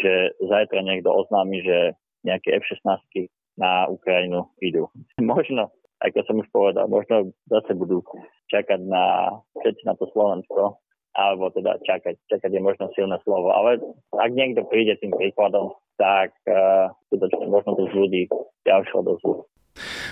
že 0.00 0.12
zajtra 0.44 0.80
niekto 0.84 1.08
oznámi, 1.08 1.64
že 1.64 1.96
nejaké 2.24 2.60
F-16 2.60 3.00
na 3.60 3.84
Ukrajinu 3.92 4.48
idú. 4.64 4.88
Možno, 5.20 5.68
ako 6.00 6.24
som 6.24 6.40
už 6.40 6.48
povedal, 6.48 6.88
možno 6.88 7.28
zase 7.52 7.76
budú 7.76 8.00
čakať 8.48 8.80
na, 8.88 9.36
všetci 9.60 9.84
na 9.84 9.92
to 10.00 10.08
Slovensko, 10.16 10.80
alebo 11.12 11.52
teda 11.52 11.76
čakať. 11.84 12.16
Čakať 12.24 12.50
je 12.56 12.62
možno 12.62 12.88
silné 12.96 13.20
slovo, 13.20 13.52
ale 13.52 13.84
ak 14.16 14.30
niekto 14.32 14.64
príde 14.64 14.96
tým 14.96 15.12
príkladom, 15.12 15.76
tak 16.00 16.32
uh, 16.48 16.88
skutočne 17.12 17.52
možno 17.52 17.76
to 17.76 17.84
ľudí 17.92 18.32
ďalšie 18.64 18.94
odozvu. 18.96 19.44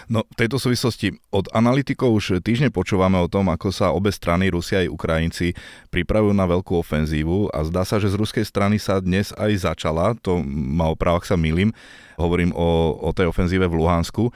No, 0.09 0.25
v 0.25 0.35
tejto 0.39 0.57
súvislosti 0.61 1.17
od 1.33 1.49
analytikov 1.53 2.15
už 2.15 2.41
týždne 2.41 2.73
počúvame 2.73 3.19
o 3.21 3.31
tom, 3.31 3.53
ako 3.53 3.69
sa 3.71 3.93
obe 3.93 4.13
strany, 4.13 4.49
Rusia 4.49 4.85
aj 4.85 4.93
Ukrajinci, 4.93 5.47
pripravujú 5.93 6.35
na 6.35 6.49
veľkú 6.49 6.79
ofenzívu 6.81 7.53
a 7.53 7.65
zdá 7.67 7.85
sa, 7.85 8.01
že 8.01 8.13
z 8.13 8.19
ruskej 8.19 8.45
strany 8.45 8.77
sa 8.81 9.01
dnes 9.03 9.33
aj 9.37 9.69
začala, 9.69 10.17
to 10.19 10.41
ma 10.47 10.89
oprav, 10.89 11.21
sa 11.25 11.35
milím, 11.35 11.75
hovorím 12.19 12.55
o, 12.55 12.99
o 12.99 13.11
tej 13.13 13.29
ofenzíve 13.31 13.67
v 13.67 13.79
Luhansku. 13.79 14.31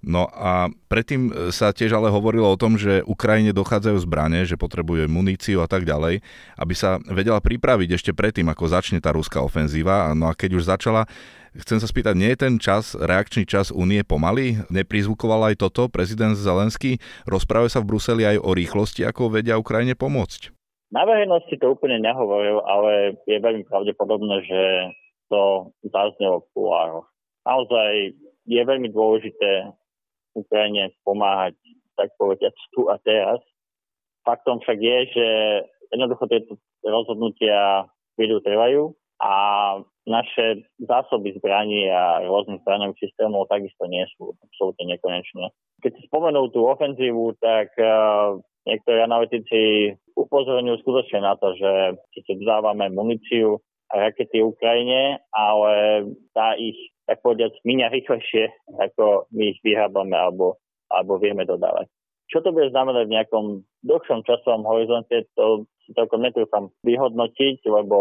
No 0.00 0.32
a 0.32 0.72
predtým 0.88 1.52
sa 1.52 1.76
tiež 1.76 1.92
ale 1.92 2.08
hovorilo 2.08 2.48
o 2.48 2.56
tom, 2.56 2.80
že 2.80 3.04
Ukrajine 3.04 3.52
dochádzajú 3.52 4.00
zbranie, 4.00 4.48
že 4.48 4.56
potrebuje 4.56 5.04
muníciu 5.12 5.60
a 5.60 5.68
tak 5.68 5.84
ďalej, 5.84 6.24
aby 6.56 6.74
sa 6.74 6.96
vedela 7.04 7.36
pripraviť 7.36 8.00
ešte 8.00 8.12
predtým, 8.16 8.48
ako 8.48 8.64
začne 8.72 9.04
tá 9.04 9.12
ruská 9.12 9.44
ofenzíva. 9.44 10.16
No 10.16 10.32
a 10.32 10.36
keď 10.36 10.56
už 10.56 10.64
začala, 10.64 11.04
Chcem 11.50 11.82
sa 11.82 11.90
spýtať, 11.90 12.14
nie 12.14 12.30
je 12.30 12.46
ten 12.46 12.54
čas, 12.62 12.94
reakčný 12.94 13.42
čas 13.42 13.74
únie 13.74 14.06
pomaly? 14.06 14.62
Neprizvukoval 14.70 15.50
aj 15.50 15.58
toto 15.58 15.90
prezident 15.90 16.38
Zelenský? 16.38 17.02
Rozprávajú 17.26 17.66
sa 17.74 17.82
v 17.82 17.90
Bruseli 17.90 18.22
aj 18.22 18.38
o 18.38 18.54
rýchlosti, 18.54 19.02
ako 19.02 19.34
vedia 19.34 19.58
Ukrajine 19.58 19.98
pomôcť? 19.98 20.54
Na 20.94 21.02
verejnosti 21.02 21.50
to 21.58 21.74
úplne 21.74 21.98
nehovoril, 22.06 22.62
ale 22.62 23.18
je 23.26 23.42
veľmi 23.42 23.66
pravdepodobné, 23.66 24.46
že 24.46 24.62
to 25.26 25.74
zaznelo 25.90 26.46
v 26.46 26.50
kulároch. 26.54 27.06
Naozaj 27.42 28.14
je 28.46 28.60
veľmi 28.62 28.94
dôležité 28.94 29.74
Ukrajine 30.36 30.94
pomáhať, 31.02 31.56
tak 31.98 32.14
povedať, 32.16 32.54
tu 32.72 32.86
a 32.88 32.96
teraz. 33.02 33.40
Faktom 34.24 34.60
však 34.60 34.78
je, 34.78 34.98
že 35.16 35.26
jednoducho 35.90 36.24
tieto 36.28 36.52
rozhodnutia 36.84 37.88
chvíľu 38.14 38.38
trvajú 38.44 38.82
a 39.20 39.32
naše 40.08 40.64
zásoby 40.80 41.36
zbraní 41.36 41.92
a 41.92 42.24
rôznych 42.24 42.64
zbraňových 42.64 43.00
systémov 43.00 43.52
takisto 43.52 43.84
nie 43.84 44.04
sú 44.16 44.32
absolútne 44.40 44.96
nekonečné. 44.96 45.52
Keď 45.84 45.92
si 45.96 46.02
spomenul 46.08 46.52
tú 46.52 46.64
ofenzívu, 46.64 47.36
tak 47.40 47.72
uh, 47.76 48.40
niektorí 48.64 48.98
analytici 49.00 49.60
upozorňujú 50.16 50.76
skutočne 50.84 51.20
na 51.24 51.36
to, 51.36 51.52
že 51.56 52.00
si 52.16 52.32
dodávame 52.40 52.92
muníciu 52.92 53.60
a 53.90 54.08
rakety 54.08 54.40
Ukrajine, 54.44 55.20
ale 55.34 56.06
tá 56.36 56.54
ich, 56.54 56.78
tak 57.10 57.26
povedať, 57.26 57.58
minia 57.66 57.90
rýchlejšie, 57.90 58.54
ako 58.78 59.26
my 59.34 59.50
ich 59.50 59.58
vyrábame 59.66 60.14
alebo, 60.14 60.62
alebo 60.86 61.18
vieme 61.18 61.42
dodávať. 61.42 61.90
Čo 62.30 62.46
to 62.46 62.54
bude 62.54 62.70
znamenať 62.70 63.10
v 63.10 63.14
nejakom 63.18 63.44
dlhšom 63.82 64.22
časovom 64.22 64.62
horizonte, 64.62 65.26
to 65.34 65.66
si 65.82 65.90
celkom 65.98 66.22
netrúfam 66.22 66.70
vyhodnotiť, 66.86 67.66
lebo 67.66 67.98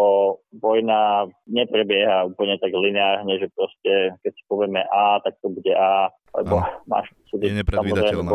vojna 0.61 1.25
neprebieha 1.49 2.29
úplne 2.29 2.61
tak 2.61 2.69
lineárne, 2.69 3.41
že 3.41 3.49
proste, 3.57 4.13
keď 4.21 4.31
si 4.37 4.43
povieme 4.45 4.85
A, 4.85 5.17
tak 5.25 5.41
to 5.41 5.49
bude 5.49 5.73
A, 5.73 6.13
lebo 6.37 6.61
ano. 6.61 6.85
máš 6.85 7.09
súdy, 7.33 7.49
je 7.49 7.65
nepredvídateľná. 7.65 8.29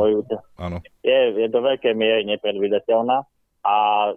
Je, 1.06 1.18
je 1.38 1.46
do 1.46 1.60
veľkej 1.62 1.94
miery 1.94 2.26
nepredvídateľná 2.26 3.22
a 3.62 3.74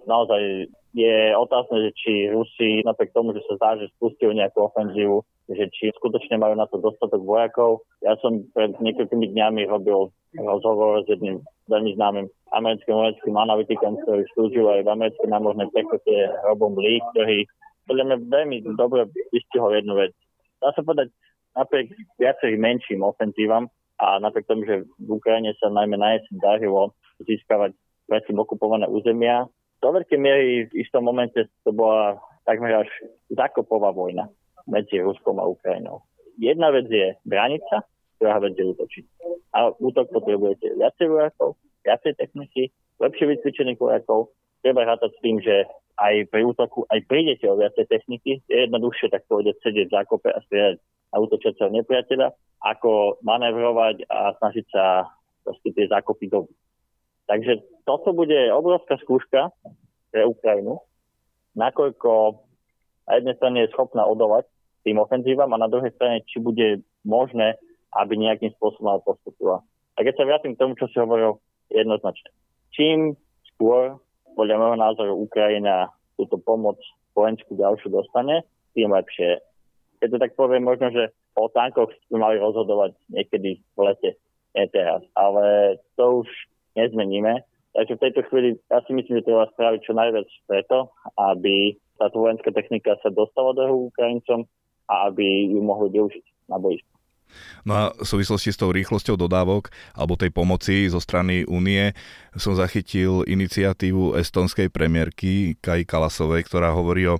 naozaj 0.10 0.74
je 0.98 1.38
otázne, 1.38 1.77
že 1.86 1.92
či 1.94 2.12
Rusi, 2.34 2.82
napriek 2.82 3.13
tomu, 3.13 3.38
že 3.38 3.46
sa 3.46 3.54
zdá, 3.62 3.70
že 3.77 3.94
spustili 3.94 4.34
nejakú 4.34 4.66
ofenzívu, 4.66 5.22
že 5.54 5.70
či 5.70 5.94
skutočne 5.94 6.42
majú 6.42 6.58
na 6.58 6.66
to 6.66 6.82
dostatok 6.82 7.22
vojakov. 7.22 7.86
Ja 8.01 8.18
som 8.18 8.42
pred 8.58 8.74
niekoľkými 8.82 9.30
dňami 9.30 9.70
robil 9.70 10.10
rozhovor 10.42 11.06
s 11.06 11.08
jedným 11.13 11.46
veľmi 11.70 11.94
známym 11.94 12.25
americkým 12.50 12.98
vojenským 12.98 13.36
analytikom, 13.38 14.01
ktorý 14.01 14.25
slúžil 14.34 14.66
aj 14.66 14.82
v 14.89 14.94
americkej 14.98 15.30
námornej 15.30 15.70
pechote 15.70 16.16
Robom 16.50 16.74
Lee, 16.82 17.04
ktorý 17.13 17.46
podľa 17.86 18.04
mňa 18.10 18.18
veľmi 18.27 18.58
dobre 18.75 19.06
vystihol 19.30 19.77
jednu 19.77 19.96
vec. 19.96 20.12
Dá 20.60 20.74
sa 20.74 20.82
povedať, 20.82 21.13
napriek 21.54 21.94
viacerým 22.18 22.60
menším 22.60 23.06
ofenzívam 23.06 23.70
a 24.01 24.18
napriek 24.18 24.50
tomu, 24.50 24.66
že 24.66 24.84
v 24.98 25.10
Ukrajine 25.13 25.54
sa 25.62 25.70
najmä 25.70 25.96
na 25.96 26.18
jeseň 26.18 26.42
darilo 26.42 26.98
získavať 27.22 27.77
predtým 28.08 28.39
okupované 28.39 28.88
územia, 28.88 29.48
do 29.81 29.88
veľkej 29.93 30.19
miery 30.19 30.65
v 30.69 30.74
istom 30.81 31.05
momente 31.05 31.38
to 31.63 31.72
bola 31.72 32.17
takmer 32.48 32.86
až 32.86 32.89
zakopová 33.29 33.91
vojna 33.93 34.31
medzi 34.67 35.00
Ruskom 35.03 35.38
a 35.39 35.48
Ukrajinou. 35.48 36.03
Jedna 36.38 36.69
vec 36.69 36.86
je 36.89 37.17
branica, 37.25 37.86
druhá 38.22 38.38
vec 38.41 38.53
je 38.57 38.65
útočiť. 38.65 39.05
A 39.57 39.74
útok 39.77 40.12
potrebujete 40.13 40.75
viacej 40.77 41.07
vojakov, 41.10 41.57
viacej 41.81 42.13
techniky, 42.19 42.69
lepšie 43.01 43.25
vycvičených 43.38 43.79
vojakov. 43.79 44.34
Treba 44.62 44.86
rátať 44.86 45.13
s 45.13 45.22
tým, 45.22 45.38
že 45.41 45.65
aj 45.98 46.29
pri 46.29 46.46
útoku 46.46 46.86
aj 46.93 47.05
prídete 47.10 47.46
o 47.50 47.57
viacej 47.57 47.89
techniky. 47.89 48.41
Je 48.46 48.57
jednoduchšie 48.69 49.10
tak 49.10 49.25
povedať 49.25 49.57
sedieť 49.65 49.88
v 49.89 49.96
zákope 49.98 50.29
a 50.29 50.39
strieľať 50.46 50.77
a 51.13 51.15
útočiaceho 51.24 51.72
nepriateľa, 51.72 52.27
ako 52.62 53.22
manevrovať 53.24 54.05
a 54.12 54.36
snažiť 54.38 54.65
sa 54.69 55.07
proste 55.41 55.72
tie 55.72 55.88
zákopy 55.88 56.27
dobiť. 56.27 56.57
Takže 57.27 57.63
toto 57.84 58.15
bude 58.15 58.51
obrovská 58.51 59.00
skúška 59.03 59.51
pre 60.12 60.24
Ukrajinu, 60.24 60.79
nakoľko 61.55 62.43
na 63.07 63.13
jednej 63.19 63.36
strane 63.39 63.57
je 63.63 63.74
schopná 63.75 64.03
odovať 64.03 64.48
tým 64.84 65.00
ofenzívam 65.03 65.51
a 65.51 65.60
na 65.60 65.67
druhej 65.67 65.91
strane, 65.96 66.24
či 66.27 66.39
bude 66.39 66.84
možné, 67.03 67.60
aby 67.96 68.15
nejakým 68.15 68.55
spôsobom 68.55 69.03
postupila. 69.03 69.60
A 70.00 70.03
keď 70.03 70.13
sa 70.15 70.27
vrátim 70.27 70.55
k 70.55 70.62
tomu, 70.63 70.79
čo 70.79 70.88
si 70.88 70.96
hovoril, 71.00 71.39
jednoznačne. 71.67 72.31
Čím 72.72 73.19
skôr, 73.55 74.00
podľa 74.39 74.55
môjho 74.55 74.77
názoru, 74.79 75.13
Ukrajina 75.17 75.91
túto 76.15 76.39
pomoc 76.39 76.79
vojenskú 77.17 77.57
ďalšiu 77.57 77.91
dostane, 77.91 78.46
tým 78.77 78.93
lepšie. 78.93 79.41
Keď 80.00 80.07
to 80.13 80.22
tak 80.22 80.31
poviem, 80.38 80.63
možno, 80.63 80.93
že 80.93 81.10
o 81.34 81.50
tankoch 81.50 81.89
sme 82.07 82.22
mali 82.22 82.38
rozhodovať 82.38 82.93
niekedy 83.10 83.57
v 83.60 83.79
lete, 83.81 84.15
nie 84.53 84.65
teraz. 84.69 85.01
Ale 85.17 85.75
to 85.98 86.24
už 86.24 86.29
nezmeníme. 86.77 87.41
Takže 87.74 87.93
v 87.98 88.03
tejto 88.10 88.22
chvíli 88.29 88.50
ja 88.69 88.81
si 88.86 88.93
myslím, 88.93 89.22
že 89.22 89.27
treba 89.29 89.50
spraviť 89.53 89.79
čo 89.86 89.93
najviac 89.93 90.27
preto, 90.50 90.93
aby 91.17 91.77
táto 91.98 92.22
vojenská 92.22 92.53
technika 92.53 92.98
sa 93.01 93.10
dostala 93.10 93.53
do 93.57 93.89
Ukrajincom 93.89 94.46
a 94.89 95.10
aby 95.10 95.51
ju 95.51 95.60
mohli 95.62 95.93
využiť 95.93 96.25
na 96.50 96.57
boisku. 96.62 96.98
No 97.67 97.72
a 97.75 97.84
v 97.91 98.07
súvislosti 98.07 98.55
s 98.55 98.60
tou 98.60 98.72
rýchlosťou 98.72 99.19
dodávok 99.19 99.67
alebo 99.93 100.15
tej 100.15 100.31
pomoci 100.31 100.88
zo 100.88 101.03
strany 101.03 101.43
únie 101.43 101.91
som 102.39 102.55
zachytil 102.55 103.27
iniciatívu 103.27 104.15
estonskej 104.15 104.72
premiérky 104.72 105.60
Kai 105.60 105.84
Kalasovej, 105.84 106.48
ktorá 106.48 106.72
hovorí 106.72 107.12
o 107.12 107.19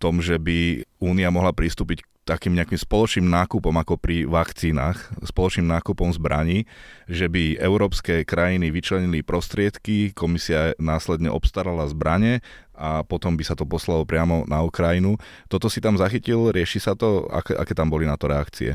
tom, 0.00 0.24
že 0.24 0.40
by 0.40 0.88
únia 1.04 1.28
mohla 1.28 1.52
pristúpiť 1.52 2.00
takým 2.24 2.56
nejakým 2.56 2.80
spoločným 2.80 3.28
nákupom 3.28 3.76
ako 3.76 4.00
pri 4.00 4.24
vakcínach, 4.24 5.12
spoločným 5.20 5.68
nákupom 5.68 6.10
zbraní, 6.16 6.64
že 7.04 7.28
by 7.28 7.60
európske 7.60 8.24
krajiny 8.24 8.72
vyčlenili 8.72 9.20
prostriedky, 9.20 10.16
komisia 10.16 10.72
následne 10.80 11.28
obstarala 11.28 11.84
zbranie 11.86 12.40
a 12.72 13.04
potom 13.04 13.36
by 13.36 13.44
sa 13.44 13.54
to 13.54 13.68
poslalo 13.68 14.08
priamo 14.08 14.48
na 14.48 14.64
Ukrajinu. 14.64 15.20
Toto 15.52 15.68
si 15.68 15.84
tam 15.84 16.00
zachytil, 16.00 16.50
rieši 16.50 16.80
sa 16.80 16.96
to, 16.96 17.28
aké, 17.28 17.54
aké 17.54 17.76
tam 17.76 17.92
boli 17.92 18.08
na 18.08 18.16
to 18.16 18.26
reakcie? 18.26 18.74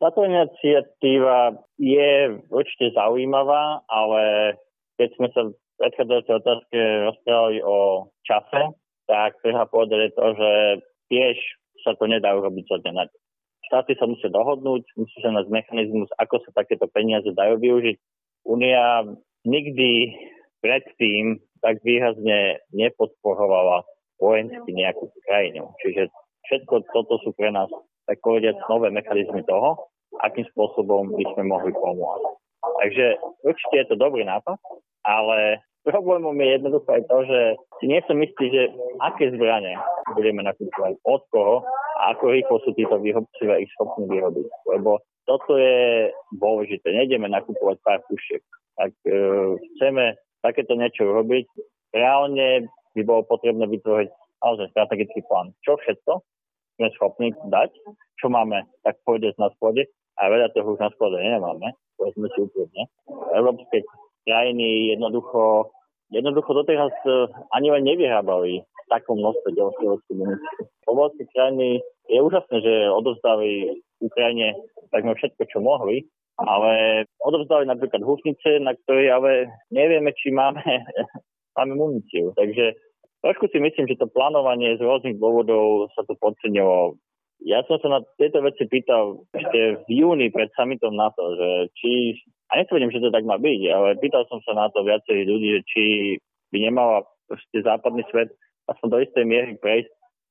Táto 0.00 0.24
iniciatíva 0.24 1.60
je 1.76 2.40
určite 2.48 2.96
zaujímavá, 2.96 3.84
ale 3.84 4.54
keď 4.96 5.08
sme 5.16 5.28
sa 5.32 5.40
v 5.48 5.52
predchádzajúcej 5.80 6.34
otázke 6.40 6.78
rozprávali 7.08 7.58
o 7.64 8.08
čase, 8.24 8.60
tak 9.08 9.36
treba 9.44 9.64
povedať 9.68 10.12
to, 10.16 10.26
že 10.36 10.52
tiež 11.10 11.36
sa 11.84 11.96
to 11.96 12.04
nedá 12.06 12.32
urobiť 12.36 12.64
zo 12.68 12.78
dňa 12.80 12.92
deň. 12.92 13.08
Štáty 13.70 13.94
sa 13.94 14.10
musia 14.10 14.32
dohodnúť, 14.34 14.82
musí 14.98 15.16
sa 15.22 15.30
nájsť 15.30 15.50
mechanizmus, 15.50 16.10
ako 16.18 16.42
sa 16.42 16.50
takéto 16.62 16.90
peniaze 16.90 17.30
dajú 17.30 17.62
využiť. 17.62 17.96
Únia 18.50 19.06
nikdy 19.46 20.16
predtým 20.58 21.38
tak 21.60 21.78
výrazne 21.84 22.58
nepodporovala 22.72 23.84
vojensky 24.18 24.74
nejakú 24.74 25.12
krajinu. 25.28 25.70
Čiže 25.84 26.08
všetko 26.48 26.88
toto 26.92 27.20
sú 27.22 27.30
pre 27.36 27.52
nás, 27.52 27.68
tak 28.08 28.18
povediať, 28.24 28.58
nové 28.68 28.90
mechanizmy 28.90 29.44
toho, 29.46 29.92
akým 30.20 30.44
spôsobom 30.50 31.14
by 31.14 31.24
sme 31.36 31.48
mohli 31.48 31.72
pomôcť. 31.72 32.26
Takže 32.60 33.06
určite 33.44 33.74
je 33.76 33.86
to 33.92 33.96
dobrý 33.96 34.24
nápad, 34.26 34.56
ale 35.04 35.62
Problémom 35.80 36.36
je 36.36 36.48
jednoducho 36.60 36.88
aj 36.92 37.02
to, 37.08 37.18
že 37.24 37.40
si 37.80 37.84
nie 37.88 38.00
som 38.04 38.20
istý, 38.20 38.52
že 38.52 38.62
aké 39.00 39.32
zbranie 39.32 39.80
budeme 40.12 40.44
nakúpovať, 40.44 41.00
od 41.08 41.22
koho 41.32 41.64
a 41.96 42.12
ako 42.12 42.24
rýchlo 42.36 42.56
sú 42.64 42.76
títo 42.76 43.00
výrobcovia 43.00 43.64
ich 43.64 43.72
schopní 43.76 44.04
vyrobiť. 44.12 44.48
Lebo 44.76 45.00
toto 45.24 45.56
je 45.56 46.12
dôležité. 46.36 46.84
Nejdeme 46.92 47.32
nakúpovať 47.32 47.80
pár 47.80 48.00
pušiek. 48.12 48.44
Ak 48.76 48.92
e, 49.08 49.12
chceme 49.76 50.20
takéto 50.44 50.76
niečo 50.76 51.08
urobiť, 51.08 51.48
reálne 51.96 52.68
by 52.92 53.02
bolo 53.04 53.24
potrebné 53.24 53.64
vytvoriť 53.68 54.10
naozaj 54.44 54.72
strategický 54.76 55.24
plán. 55.28 55.56
Čo 55.64 55.80
všetko 55.80 56.12
sme 56.80 56.88
schopní 56.96 57.28
dať, 57.48 57.70
čo 58.20 58.32
máme, 58.32 58.64
tak 58.84 59.00
pôjde 59.04 59.36
na 59.36 59.52
sklade 59.56 59.88
a 60.16 60.28
veľa 60.28 60.52
toho 60.52 60.76
už 60.76 60.80
na 60.80 60.92
sklade 60.96 61.20
nemáme, 61.20 61.76
povedzme 61.96 62.28
si 62.32 62.38
úprimne. 62.44 62.82
Európske 63.36 63.84
krajiny 64.26 64.96
jednoducho, 64.96 65.70
jednoducho 66.10 66.50
doteraz 66.54 66.92
e, 67.06 67.28
ani 67.56 67.70
len 67.70 67.84
nevyrábali 67.84 68.62
v 68.64 68.86
takom 68.90 69.18
množstve 69.18 69.54
ďalšieho 69.54 69.96
munície. 70.06 70.38
Povolské 70.84 71.24
krajiny 71.30 71.80
je 72.10 72.18
úžasné, 72.18 72.56
že 72.60 72.74
odovzdali 72.90 73.80
Ukrajine 74.02 74.58
takmer 74.90 75.14
všetko, 75.14 75.42
čo 75.46 75.58
mohli, 75.62 76.08
ale 76.40 77.04
odovzdali 77.20 77.68
napríklad 77.68 78.02
husnice, 78.02 78.58
na 78.58 78.74
ktorej 78.74 79.12
ale 79.12 79.30
nevieme, 79.70 80.10
či 80.16 80.32
máme, 80.32 80.62
máme 81.56 81.72
muníciu. 81.76 82.32
Takže 82.34 82.74
trošku 83.22 83.52
si 83.52 83.60
myslím, 83.60 83.86
že 83.86 84.00
to 84.00 84.10
plánovanie 84.10 84.76
z 84.76 84.82
rôznych 84.82 85.20
dôvodov 85.20 85.92
sa 85.94 86.02
to 86.08 86.16
podcenilo. 86.16 86.96
Ja 87.40 87.64
som 87.64 87.80
sa 87.80 87.88
na 87.88 88.00
tieto 88.20 88.44
veci 88.44 88.68
pýtal 88.68 89.24
ešte 89.32 89.80
v 89.88 89.88
júni 89.88 90.28
pred 90.28 90.52
summitom 90.52 90.92
na 90.92 91.08
to, 91.16 91.24
že 91.40 91.48
či 91.72 91.92
a 92.50 92.52
netvrdím, 92.58 92.90
že 92.90 92.98
to 92.98 93.14
tak 93.14 93.22
má 93.22 93.38
byť, 93.38 93.60
ale 93.70 93.88
pýtal 94.02 94.26
som 94.26 94.42
sa 94.42 94.58
na 94.58 94.66
to 94.74 94.82
viacerých 94.82 95.26
ľudí, 95.30 95.48
že 95.54 95.60
či 95.70 95.82
by 96.50 96.58
nemala 96.66 97.06
západný 97.54 98.02
svet 98.10 98.34
aspoň 98.66 98.88
do 98.90 98.98
istej 99.06 99.24
miery 99.24 99.54
prejsť 99.58 99.90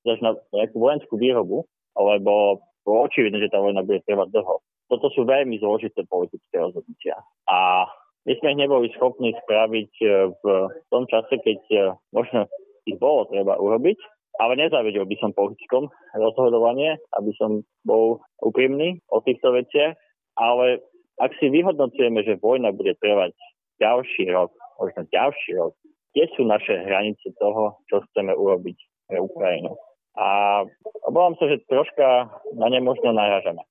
až 0.10 0.20
na 0.24 0.32
nejakú 0.56 0.80
vojenskú 0.80 1.16
výrobu, 1.20 1.68
lebo 1.96 2.64
bolo 2.88 3.00
očividné, 3.08 3.44
že 3.44 3.52
tá 3.52 3.60
vojna 3.60 3.84
bude 3.84 4.02
trvať 4.08 4.32
dlho. 4.32 4.64
Toto 4.90 5.08
sú 5.14 5.22
veľmi 5.28 5.62
zložité 5.62 6.02
politické 6.10 6.58
rozhodnutia. 6.58 7.22
A 7.46 7.86
my 8.26 8.34
sme 8.40 8.58
ich 8.58 8.62
neboli 8.66 8.88
schopní 8.98 9.38
spraviť 9.46 9.92
e, 10.02 10.08
v 10.34 10.46
tom 10.90 11.06
čase, 11.06 11.38
keď 11.40 11.60
e, 11.70 11.80
možno 12.10 12.50
ich 12.90 12.98
bolo 12.98 13.30
treba 13.30 13.60
urobiť, 13.62 14.00
ale 14.42 14.58
nezavedel 14.58 15.06
by 15.06 15.16
som 15.22 15.36
politikom 15.36 15.94
rozhodovanie, 16.16 16.98
aby 17.20 17.32
som 17.38 17.62
bol 17.86 18.24
úprimný 18.42 18.98
o 19.14 19.22
týchto 19.22 19.54
veciach, 19.54 19.94
ale 20.40 20.82
ak 21.20 21.32
si 21.38 21.52
vyhodnocujeme, 21.52 22.24
že 22.24 22.40
vojna 22.40 22.72
bude 22.72 22.96
trvať 22.98 23.36
ďalší 23.79 24.32
rok, 24.32 24.55
možno 24.79 25.03
ďalší 25.12 25.60
rok, 25.60 25.75
kde 26.16 26.25
sú 26.34 26.48
naše 26.48 26.74
hranice 26.74 27.36
toho, 27.38 27.77
čo 27.92 28.01
chceme 28.10 28.34
urobiť 28.34 28.77
pre 29.12 29.18
Ukrajinu. 29.20 29.75
A 30.18 30.62
obávam 31.05 31.38
sa, 31.38 31.48
že 31.48 31.64
troška 31.70 32.27
na 32.58 32.68
ne 32.68 32.79
možno 32.84 33.14
narážame. 33.14 33.64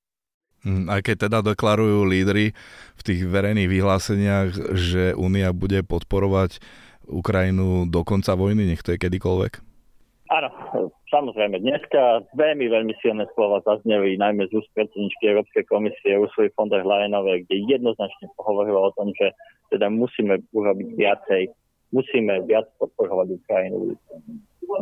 Hm, 0.66 0.90
aj 0.90 1.00
keď 1.06 1.16
teda 1.28 1.38
deklarujú 1.54 2.02
lídry 2.08 2.50
v 2.98 3.02
tých 3.04 3.20
verejných 3.26 3.70
vyhláseniach, 3.70 4.48
že 4.74 5.14
Únia 5.14 5.54
bude 5.54 5.86
podporovať 5.86 6.58
Ukrajinu 7.06 7.86
do 7.86 8.02
konca 8.02 8.34
vojny, 8.34 8.66
nech 8.68 8.82
to 8.82 8.94
je 8.94 9.00
kedykoľvek? 9.00 9.67
Samozrejme. 11.08 11.64
Dneska 11.64 12.28
veľmi, 12.36 12.68
veľmi 12.68 12.92
silné 13.00 13.24
slova 13.32 13.64
zazneli 13.64 14.20
najmä 14.20 14.44
z 14.52 14.60
úst 14.60 14.68
predsedničky 14.76 15.32
Európskej 15.32 15.64
komisie 15.64 16.20
Ursuly 16.20 16.52
von 16.52 16.68
der 16.68 16.84
Leyenovej, 16.84 17.48
kde 17.48 17.64
jednoznačne 17.64 18.28
pohovorila 18.36 18.92
o 18.92 18.94
tom, 18.96 19.16
že 19.16 19.32
teda 19.72 19.88
musíme 19.88 20.44
urobiť 20.52 20.88
viacej, 21.00 21.48
musíme 21.96 22.44
viac 22.44 22.68
podporovať 22.76 23.40
Ukrajinu. 23.40 23.96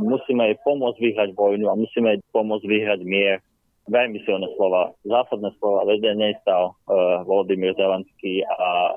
Musíme 0.02 0.50
jej 0.50 0.58
pomôcť 0.66 0.98
vyhrať 0.98 1.30
vojnu 1.38 1.70
a 1.70 1.78
musíme 1.78 2.18
jej 2.18 2.20
pomôcť 2.34 2.66
vyhrať 2.66 3.00
mier. 3.06 3.38
Veľmi 3.86 4.18
silné 4.26 4.50
slova, 4.58 4.90
zásadné 5.06 5.54
slova, 5.62 5.86
vedenie 5.86 6.34
stal 6.42 6.74
uh, 6.74 7.22
Volodymyr 7.22 7.70
Zelenský 7.78 8.42
a 8.42 8.90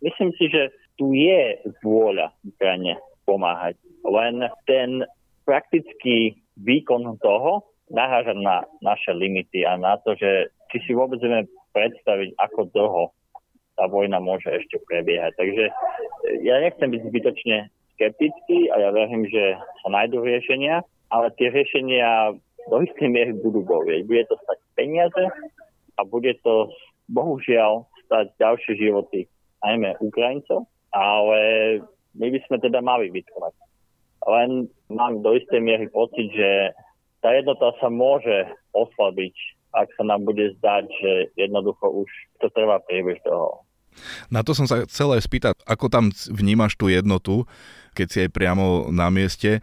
myslím 0.00 0.32
si, 0.40 0.48
že 0.48 0.72
tu 0.96 1.12
je 1.12 1.60
vôľa 1.84 2.32
Ukrajine 2.48 2.96
pomáhať. 3.28 3.76
Len 4.08 4.48
ten 4.64 5.04
praktický 5.44 6.41
výkon 6.62 7.18
toho 7.18 7.66
naháža 7.92 8.32
na 8.38 8.64
naše 8.80 9.12
limity 9.12 9.66
a 9.66 9.76
na 9.76 9.98
to, 10.00 10.16
že 10.16 10.48
či 10.72 10.80
si 10.88 10.92
vôbec 10.96 11.20
vieme 11.20 11.44
predstaviť, 11.76 12.38
ako 12.40 12.60
dlho 12.72 13.04
tá 13.76 13.84
vojna 13.88 14.20
môže 14.20 14.48
ešte 14.48 14.80
prebiehať. 14.88 15.36
Takže 15.36 15.64
e, 15.68 15.72
ja 16.44 16.60
nechcem 16.60 16.88
byť 16.88 17.02
zbytočne 17.08 17.56
skeptický 17.96 18.72
a 18.72 18.88
ja 18.88 18.90
verím, 18.92 19.28
že 19.28 19.56
sa 19.84 19.88
nájdú 19.92 20.24
riešenia, 20.24 20.84
ale 21.12 21.32
tie 21.36 21.52
riešenia 21.52 22.36
do 22.68 22.76
istej 22.80 23.08
miery 23.10 23.32
budú 23.36 23.64
bolieť. 23.64 24.08
Bude 24.08 24.24
to 24.28 24.36
stať 24.48 24.58
peniaze 24.78 25.22
a 25.98 26.00
bude 26.06 26.32
to 26.40 26.72
bohužiaľ 27.12 27.84
stať 28.08 28.32
ďalšie 28.40 28.72
životy 28.80 29.28
najmä 29.60 29.96
Ukrajincov, 30.00 30.68
ale 30.92 31.40
my 32.16 32.26
by 32.28 32.38
sme 32.48 32.56
teda 32.60 32.80
mali 32.80 33.08
vytrvať 33.12 33.56
len 34.26 34.70
mám 34.92 35.24
do 35.24 35.32
istej 35.34 35.60
miery 35.60 35.88
pocit, 35.88 36.28
že 36.32 36.76
tá 37.24 37.32
jednota 37.32 37.72
sa 37.78 37.88
môže 37.88 38.50
oslabiť, 38.76 39.34
ak 39.72 39.88
sa 39.96 40.04
nám 40.04 40.26
bude 40.28 40.52
zdať, 40.58 40.84
že 40.90 41.12
jednoducho 41.38 42.04
už 42.04 42.10
to 42.42 42.50
trvá 42.52 42.82
príliš 42.84 43.18
dlho. 43.24 43.64
Na 44.32 44.40
to 44.40 44.56
som 44.56 44.64
sa 44.64 44.84
chcel 44.88 45.12
aj 45.12 45.22
spýtať, 45.28 45.54
ako 45.68 45.92
tam 45.92 46.08
vnímaš 46.32 46.80
tú 46.80 46.88
jednotu, 46.88 47.44
keď 47.92 48.06
si 48.08 48.18
aj 48.24 48.30
priamo 48.32 48.88
na 48.88 49.12
mieste, 49.12 49.60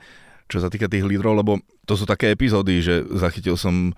čo 0.50 0.62
sa 0.62 0.70
týka 0.70 0.89
tých 0.89 1.06
lídrov, 1.06 1.42
lebo 1.42 1.62
to 1.86 1.94
sú 1.98 2.06
také 2.06 2.34
epizódy, 2.34 2.82
že 2.82 3.06
zachytil 3.18 3.58
som 3.58 3.94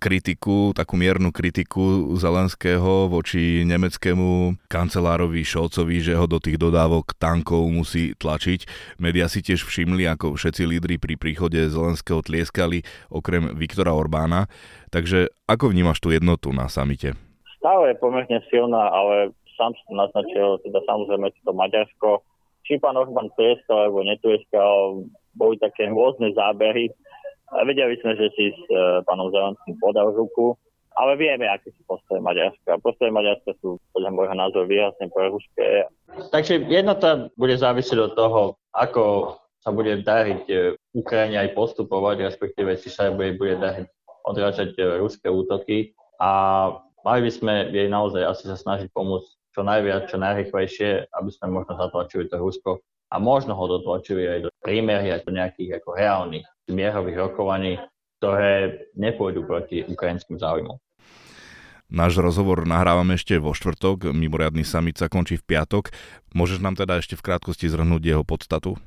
kritiku, 0.00 0.72
takú 0.72 0.96
miernu 0.96 1.34
kritiku 1.34 2.14
Zelenského 2.16 3.10
voči 3.10 3.66
nemeckému 3.66 4.56
kancelárovi 4.70 5.44
Šolcovi, 5.44 6.00
že 6.00 6.16
ho 6.16 6.24
do 6.24 6.38
tých 6.38 6.56
dodávok 6.56 7.16
tankov 7.18 7.68
musí 7.68 8.16
tlačiť. 8.16 8.66
Media 9.02 9.28
si 9.28 9.44
tiež 9.44 9.66
všimli, 9.66 10.08
ako 10.08 10.38
všetci 10.38 10.62
lídry 10.64 10.96
pri 10.96 11.18
príchode 11.20 11.58
Zelenského 11.68 12.24
tlieskali, 12.24 12.86
okrem 13.12 13.52
Viktora 13.58 13.92
Orbána. 13.92 14.48
Takže 14.88 15.32
ako 15.48 15.72
vnímaš 15.72 16.00
tú 16.00 16.12
jednotu 16.12 16.52
na 16.52 16.68
samite? 16.72 17.18
Stále 17.60 17.94
je 17.94 18.00
pomerne 18.02 18.38
silná, 18.50 18.90
ale 18.90 19.30
sám 19.54 19.76
som 19.86 19.94
naznačil, 19.94 20.58
teda 20.66 20.80
samozrejme 20.88 21.30
to 21.44 21.52
Maďarsko. 21.54 22.10
Či 22.62 22.78
pán 22.78 22.94
Orbán 22.94 23.30
tlieskal 23.34 23.90
alebo 23.90 24.06
netlieskal, 24.06 25.06
boli 25.34 25.56
také 25.58 25.88
rôzne 25.88 26.30
zábery 26.36 26.92
vedeli 27.68 27.94
sme, 28.00 28.16
že 28.16 28.32
si 28.36 28.52
s 28.52 28.62
uh, 28.72 29.04
pánom 29.04 29.28
Zelenským 29.28 29.76
podal 29.80 30.12
ruku, 30.16 30.56
ale 30.96 31.16
vieme, 31.16 31.48
aké 31.48 31.72
sú 31.72 31.82
postoje 31.88 32.20
Maďarska. 32.20 32.80
Postoje 32.84 33.08
Maďarska 33.12 33.56
sú 33.64 33.80
podľa 33.96 34.10
môjho 34.12 34.36
názoru 34.36 34.66
výrazne 34.68 35.08
ruské. 35.08 35.88
Takže 36.32 36.68
jednota 36.68 37.32
bude 37.40 37.56
závisieť 37.56 37.98
od 38.00 38.12
toho, 38.12 38.40
ako 38.76 39.36
sa 39.62 39.70
bude 39.70 40.02
dariť 40.02 40.42
e, 40.50 40.54
Ukrajine 40.92 41.38
aj 41.48 41.54
postupovať, 41.56 42.26
respektíve 42.28 42.76
či 42.76 42.92
sa 42.92 43.14
bude, 43.14 43.38
bude 43.38 43.56
dariť 43.56 43.86
odrážať 44.26 44.74
e, 44.76 45.00
ruské 45.00 45.30
útoky. 45.30 45.96
A 46.20 46.30
mali 47.06 47.20
by 47.24 47.30
sme 47.30 47.54
jej 47.70 47.88
naozaj 47.88 48.26
asi 48.26 48.44
sa 48.50 48.58
snažiť 48.58 48.90
pomôcť 48.92 49.30
čo 49.52 49.62
najviac, 49.62 50.08
čo 50.10 50.18
najrychlejšie, 50.18 51.08
aby 51.14 51.30
sme 51.30 51.62
možno 51.62 51.78
zatlačili 51.78 52.26
to 52.26 52.40
Rusko 52.40 52.80
a 53.12 53.20
možno 53.20 53.52
ho 53.52 53.64
dotlačili 53.68 54.24
aj 54.24 54.38
do 54.48 54.50
prímery, 54.64 55.12
aj 55.12 55.28
do 55.28 55.36
nejakých 55.36 55.84
ako 55.84 55.88
reálnych 55.92 56.48
mierových 56.72 57.20
rokovaní. 57.28 57.76
ktoré 58.22 58.86
nepôjdu 58.94 59.42
proti 59.42 59.82
ukrajinským 59.82 60.38
záujmom. 60.38 60.78
Náš 61.90 62.22
rozhovor 62.22 62.62
nahrávame 62.62 63.18
ešte 63.18 63.34
vo 63.42 63.50
štvrtok, 63.50 64.14
mimoriadný 64.14 64.62
summit 64.62 64.94
sa 64.94 65.10
končí 65.10 65.34
v 65.34 65.42
piatok. 65.42 65.90
Môžeš 66.30 66.62
nám 66.62 66.78
teda 66.78 67.02
ešte 67.02 67.18
v 67.18 67.26
krátkosti 67.26 67.66
zhrnúť 67.66 67.98
jeho 67.98 68.22
podstatu? 68.22 68.78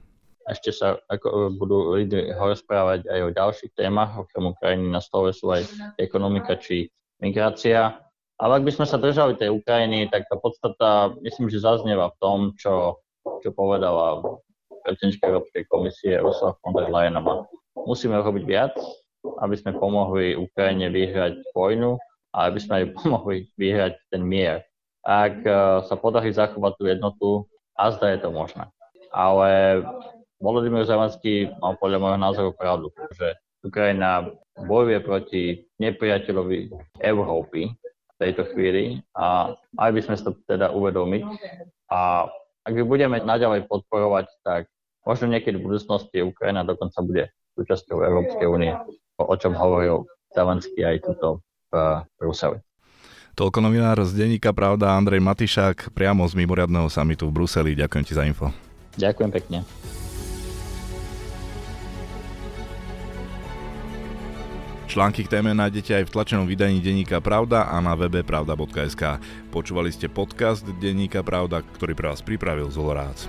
Ešte 0.47 0.71
sa 0.71 0.95
ako, 1.11 1.51
budú 1.51 1.99
lídry 1.99 2.31
rozprávať 2.31 3.11
aj 3.11 3.19
o 3.27 3.35
ďalších 3.35 3.75
témach, 3.75 4.15
okrem 4.15 4.55
Ukrajiny 4.55 4.87
na 4.87 5.03
stole 5.03 5.35
sú 5.35 5.51
aj 5.51 5.67
ekonomika 5.99 6.55
či 6.55 6.87
migrácia. 7.19 7.99
Ale 8.39 8.63
ak 8.63 8.63
by 8.63 8.71
sme 8.71 8.85
sa 8.87 8.95
držali 8.95 9.35
tej 9.35 9.51
Ukrajiny, 9.51 10.07
tak 10.07 10.31
tá 10.31 10.39
podstata 10.39 11.11
myslím, 11.27 11.51
že 11.51 11.59
zaznieva 11.59 12.07
v 12.15 12.19
tom, 12.23 12.39
čo, 12.55 13.03
čo 13.41 13.49
povedala 13.51 14.21
predsednička 14.85 15.27
Európskej 15.27 15.63
komisie 15.67 16.21
Ursula 16.21 16.53
von 16.61 16.77
der 16.77 16.93
Leyenová. 16.93 17.49
Musíme 17.87 18.21
robiť 18.21 18.43
viac, 18.45 18.73
aby 19.41 19.55
sme 19.57 19.75
pomohli 19.75 20.37
Ukrajine 20.37 20.93
vyhrať 20.93 21.41
vojnu 21.57 21.97
a 22.37 22.37
aby 22.47 22.59
sme 22.61 22.73
aj 22.81 22.85
pomohli 23.01 23.49
vyhrať 23.57 23.93
ten 24.13 24.21
mier. 24.21 24.61
Ak 25.05 25.41
e, 25.41 25.51
sa 25.85 25.95
podarí 25.97 26.33
zachovať 26.33 26.73
tú 26.77 26.83
jednotu, 26.89 27.29
a 27.75 27.91
zda 27.91 28.15
je 28.15 28.19
to 28.23 28.29
možné. 28.31 28.65
Ale 29.11 29.83
Volodymyr 30.39 30.87
Zelenský 30.87 31.51
mal 31.59 31.75
podľa 31.79 31.99
môjho 31.99 32.19
názoru 32.19 32.51
pravdu, 32.55 32.91
že 33.15 33.35
Ukrajina 33.63 34.31
bojuje 34.55 34.99
proti 35.03 35.43
nepriateľovi 35.79 36.71
Európy 37.03 37.71
v 37.75 38.15
tejto 38.19 38.47
chvíli 38.55 39.03
a 39.15 39.51
aj 39.79 39.89
by 39.91 40.01
sme 40.03 40.15
to 40.19 40.31
teda 40.47 40.71
uvedomiť. 40.71 41.23
A 41.91 42.31
ak 42.65 42.73
by 42.73 42.83
budeme 42.83 43.17
naďalej 43.21 43.69
podporovať, 43.69 44.25
tak 44.41 44.67
možno 45.05 45.29
niekedy 45.29 45.61
v 45.61 45.69
budúcnosti 45.69 46.25
Ukrajina 46.25 46.65
dokonca 46.65 46.97
bude 47.05 47.29
súčasťou 47.53 48.01
Európskej 48.01 48.47
únie, 48.49 48.73
o 49.21 49.35
čom 49.37 49.53
hovoril 49.53 50.09
Zelenský 50.33 50.81
aj 50.83 51.05
tuto 51.05 51.45
v 51.71 52.03
Bruseli. 52.19 52.59
Toľko 53.35 53.59
novinár 53.63 53.99
z 54.07 54.15
denníka 54.15 54.55
Pravda 54.55 54.95
Andrej 54.95 55.19
Matišák 55.19 55.91
priamo 55.91 56.23
z 56.23 56.39
mimoriadného 56.39 56.87
samitu 56.87 57.27
v 57.27 57.35
Bruseli. 57.35 57.75
Ďakujem 57.75 58.03
ti 58.07 58.13
za 58.15 58.23
info. 58.23 58.51
Ďakujem 58.95 59.31
pekne. 59.31 59.57
Články 64.95 65.27
k 65.27 65.33
téme 65.35 65.51
nájdete 65.51 65.91
aj 65.91 66.03
v 66.07 66.13
tlačenom 66.15 66.47
vydaní 66.47 66.79
denníka 66.79 67.19
Pravda 67.19 67.67
a 67.67 67.83
na 67.83 67.99
webe 67.99 68.23
pravda.sk. 68.23 69.19
Počúvali 69.51 69.91
ste 69.91 70.07
podcast 70.07 70.63
denníka 70.79 71.19
Pravda, 71.19 71.67
ktorý 71.67 71.91
pre 71.91 72.15
vás 72.15 72.23
pripravil 72.23 72.71
Zolorác. 72.71 73.27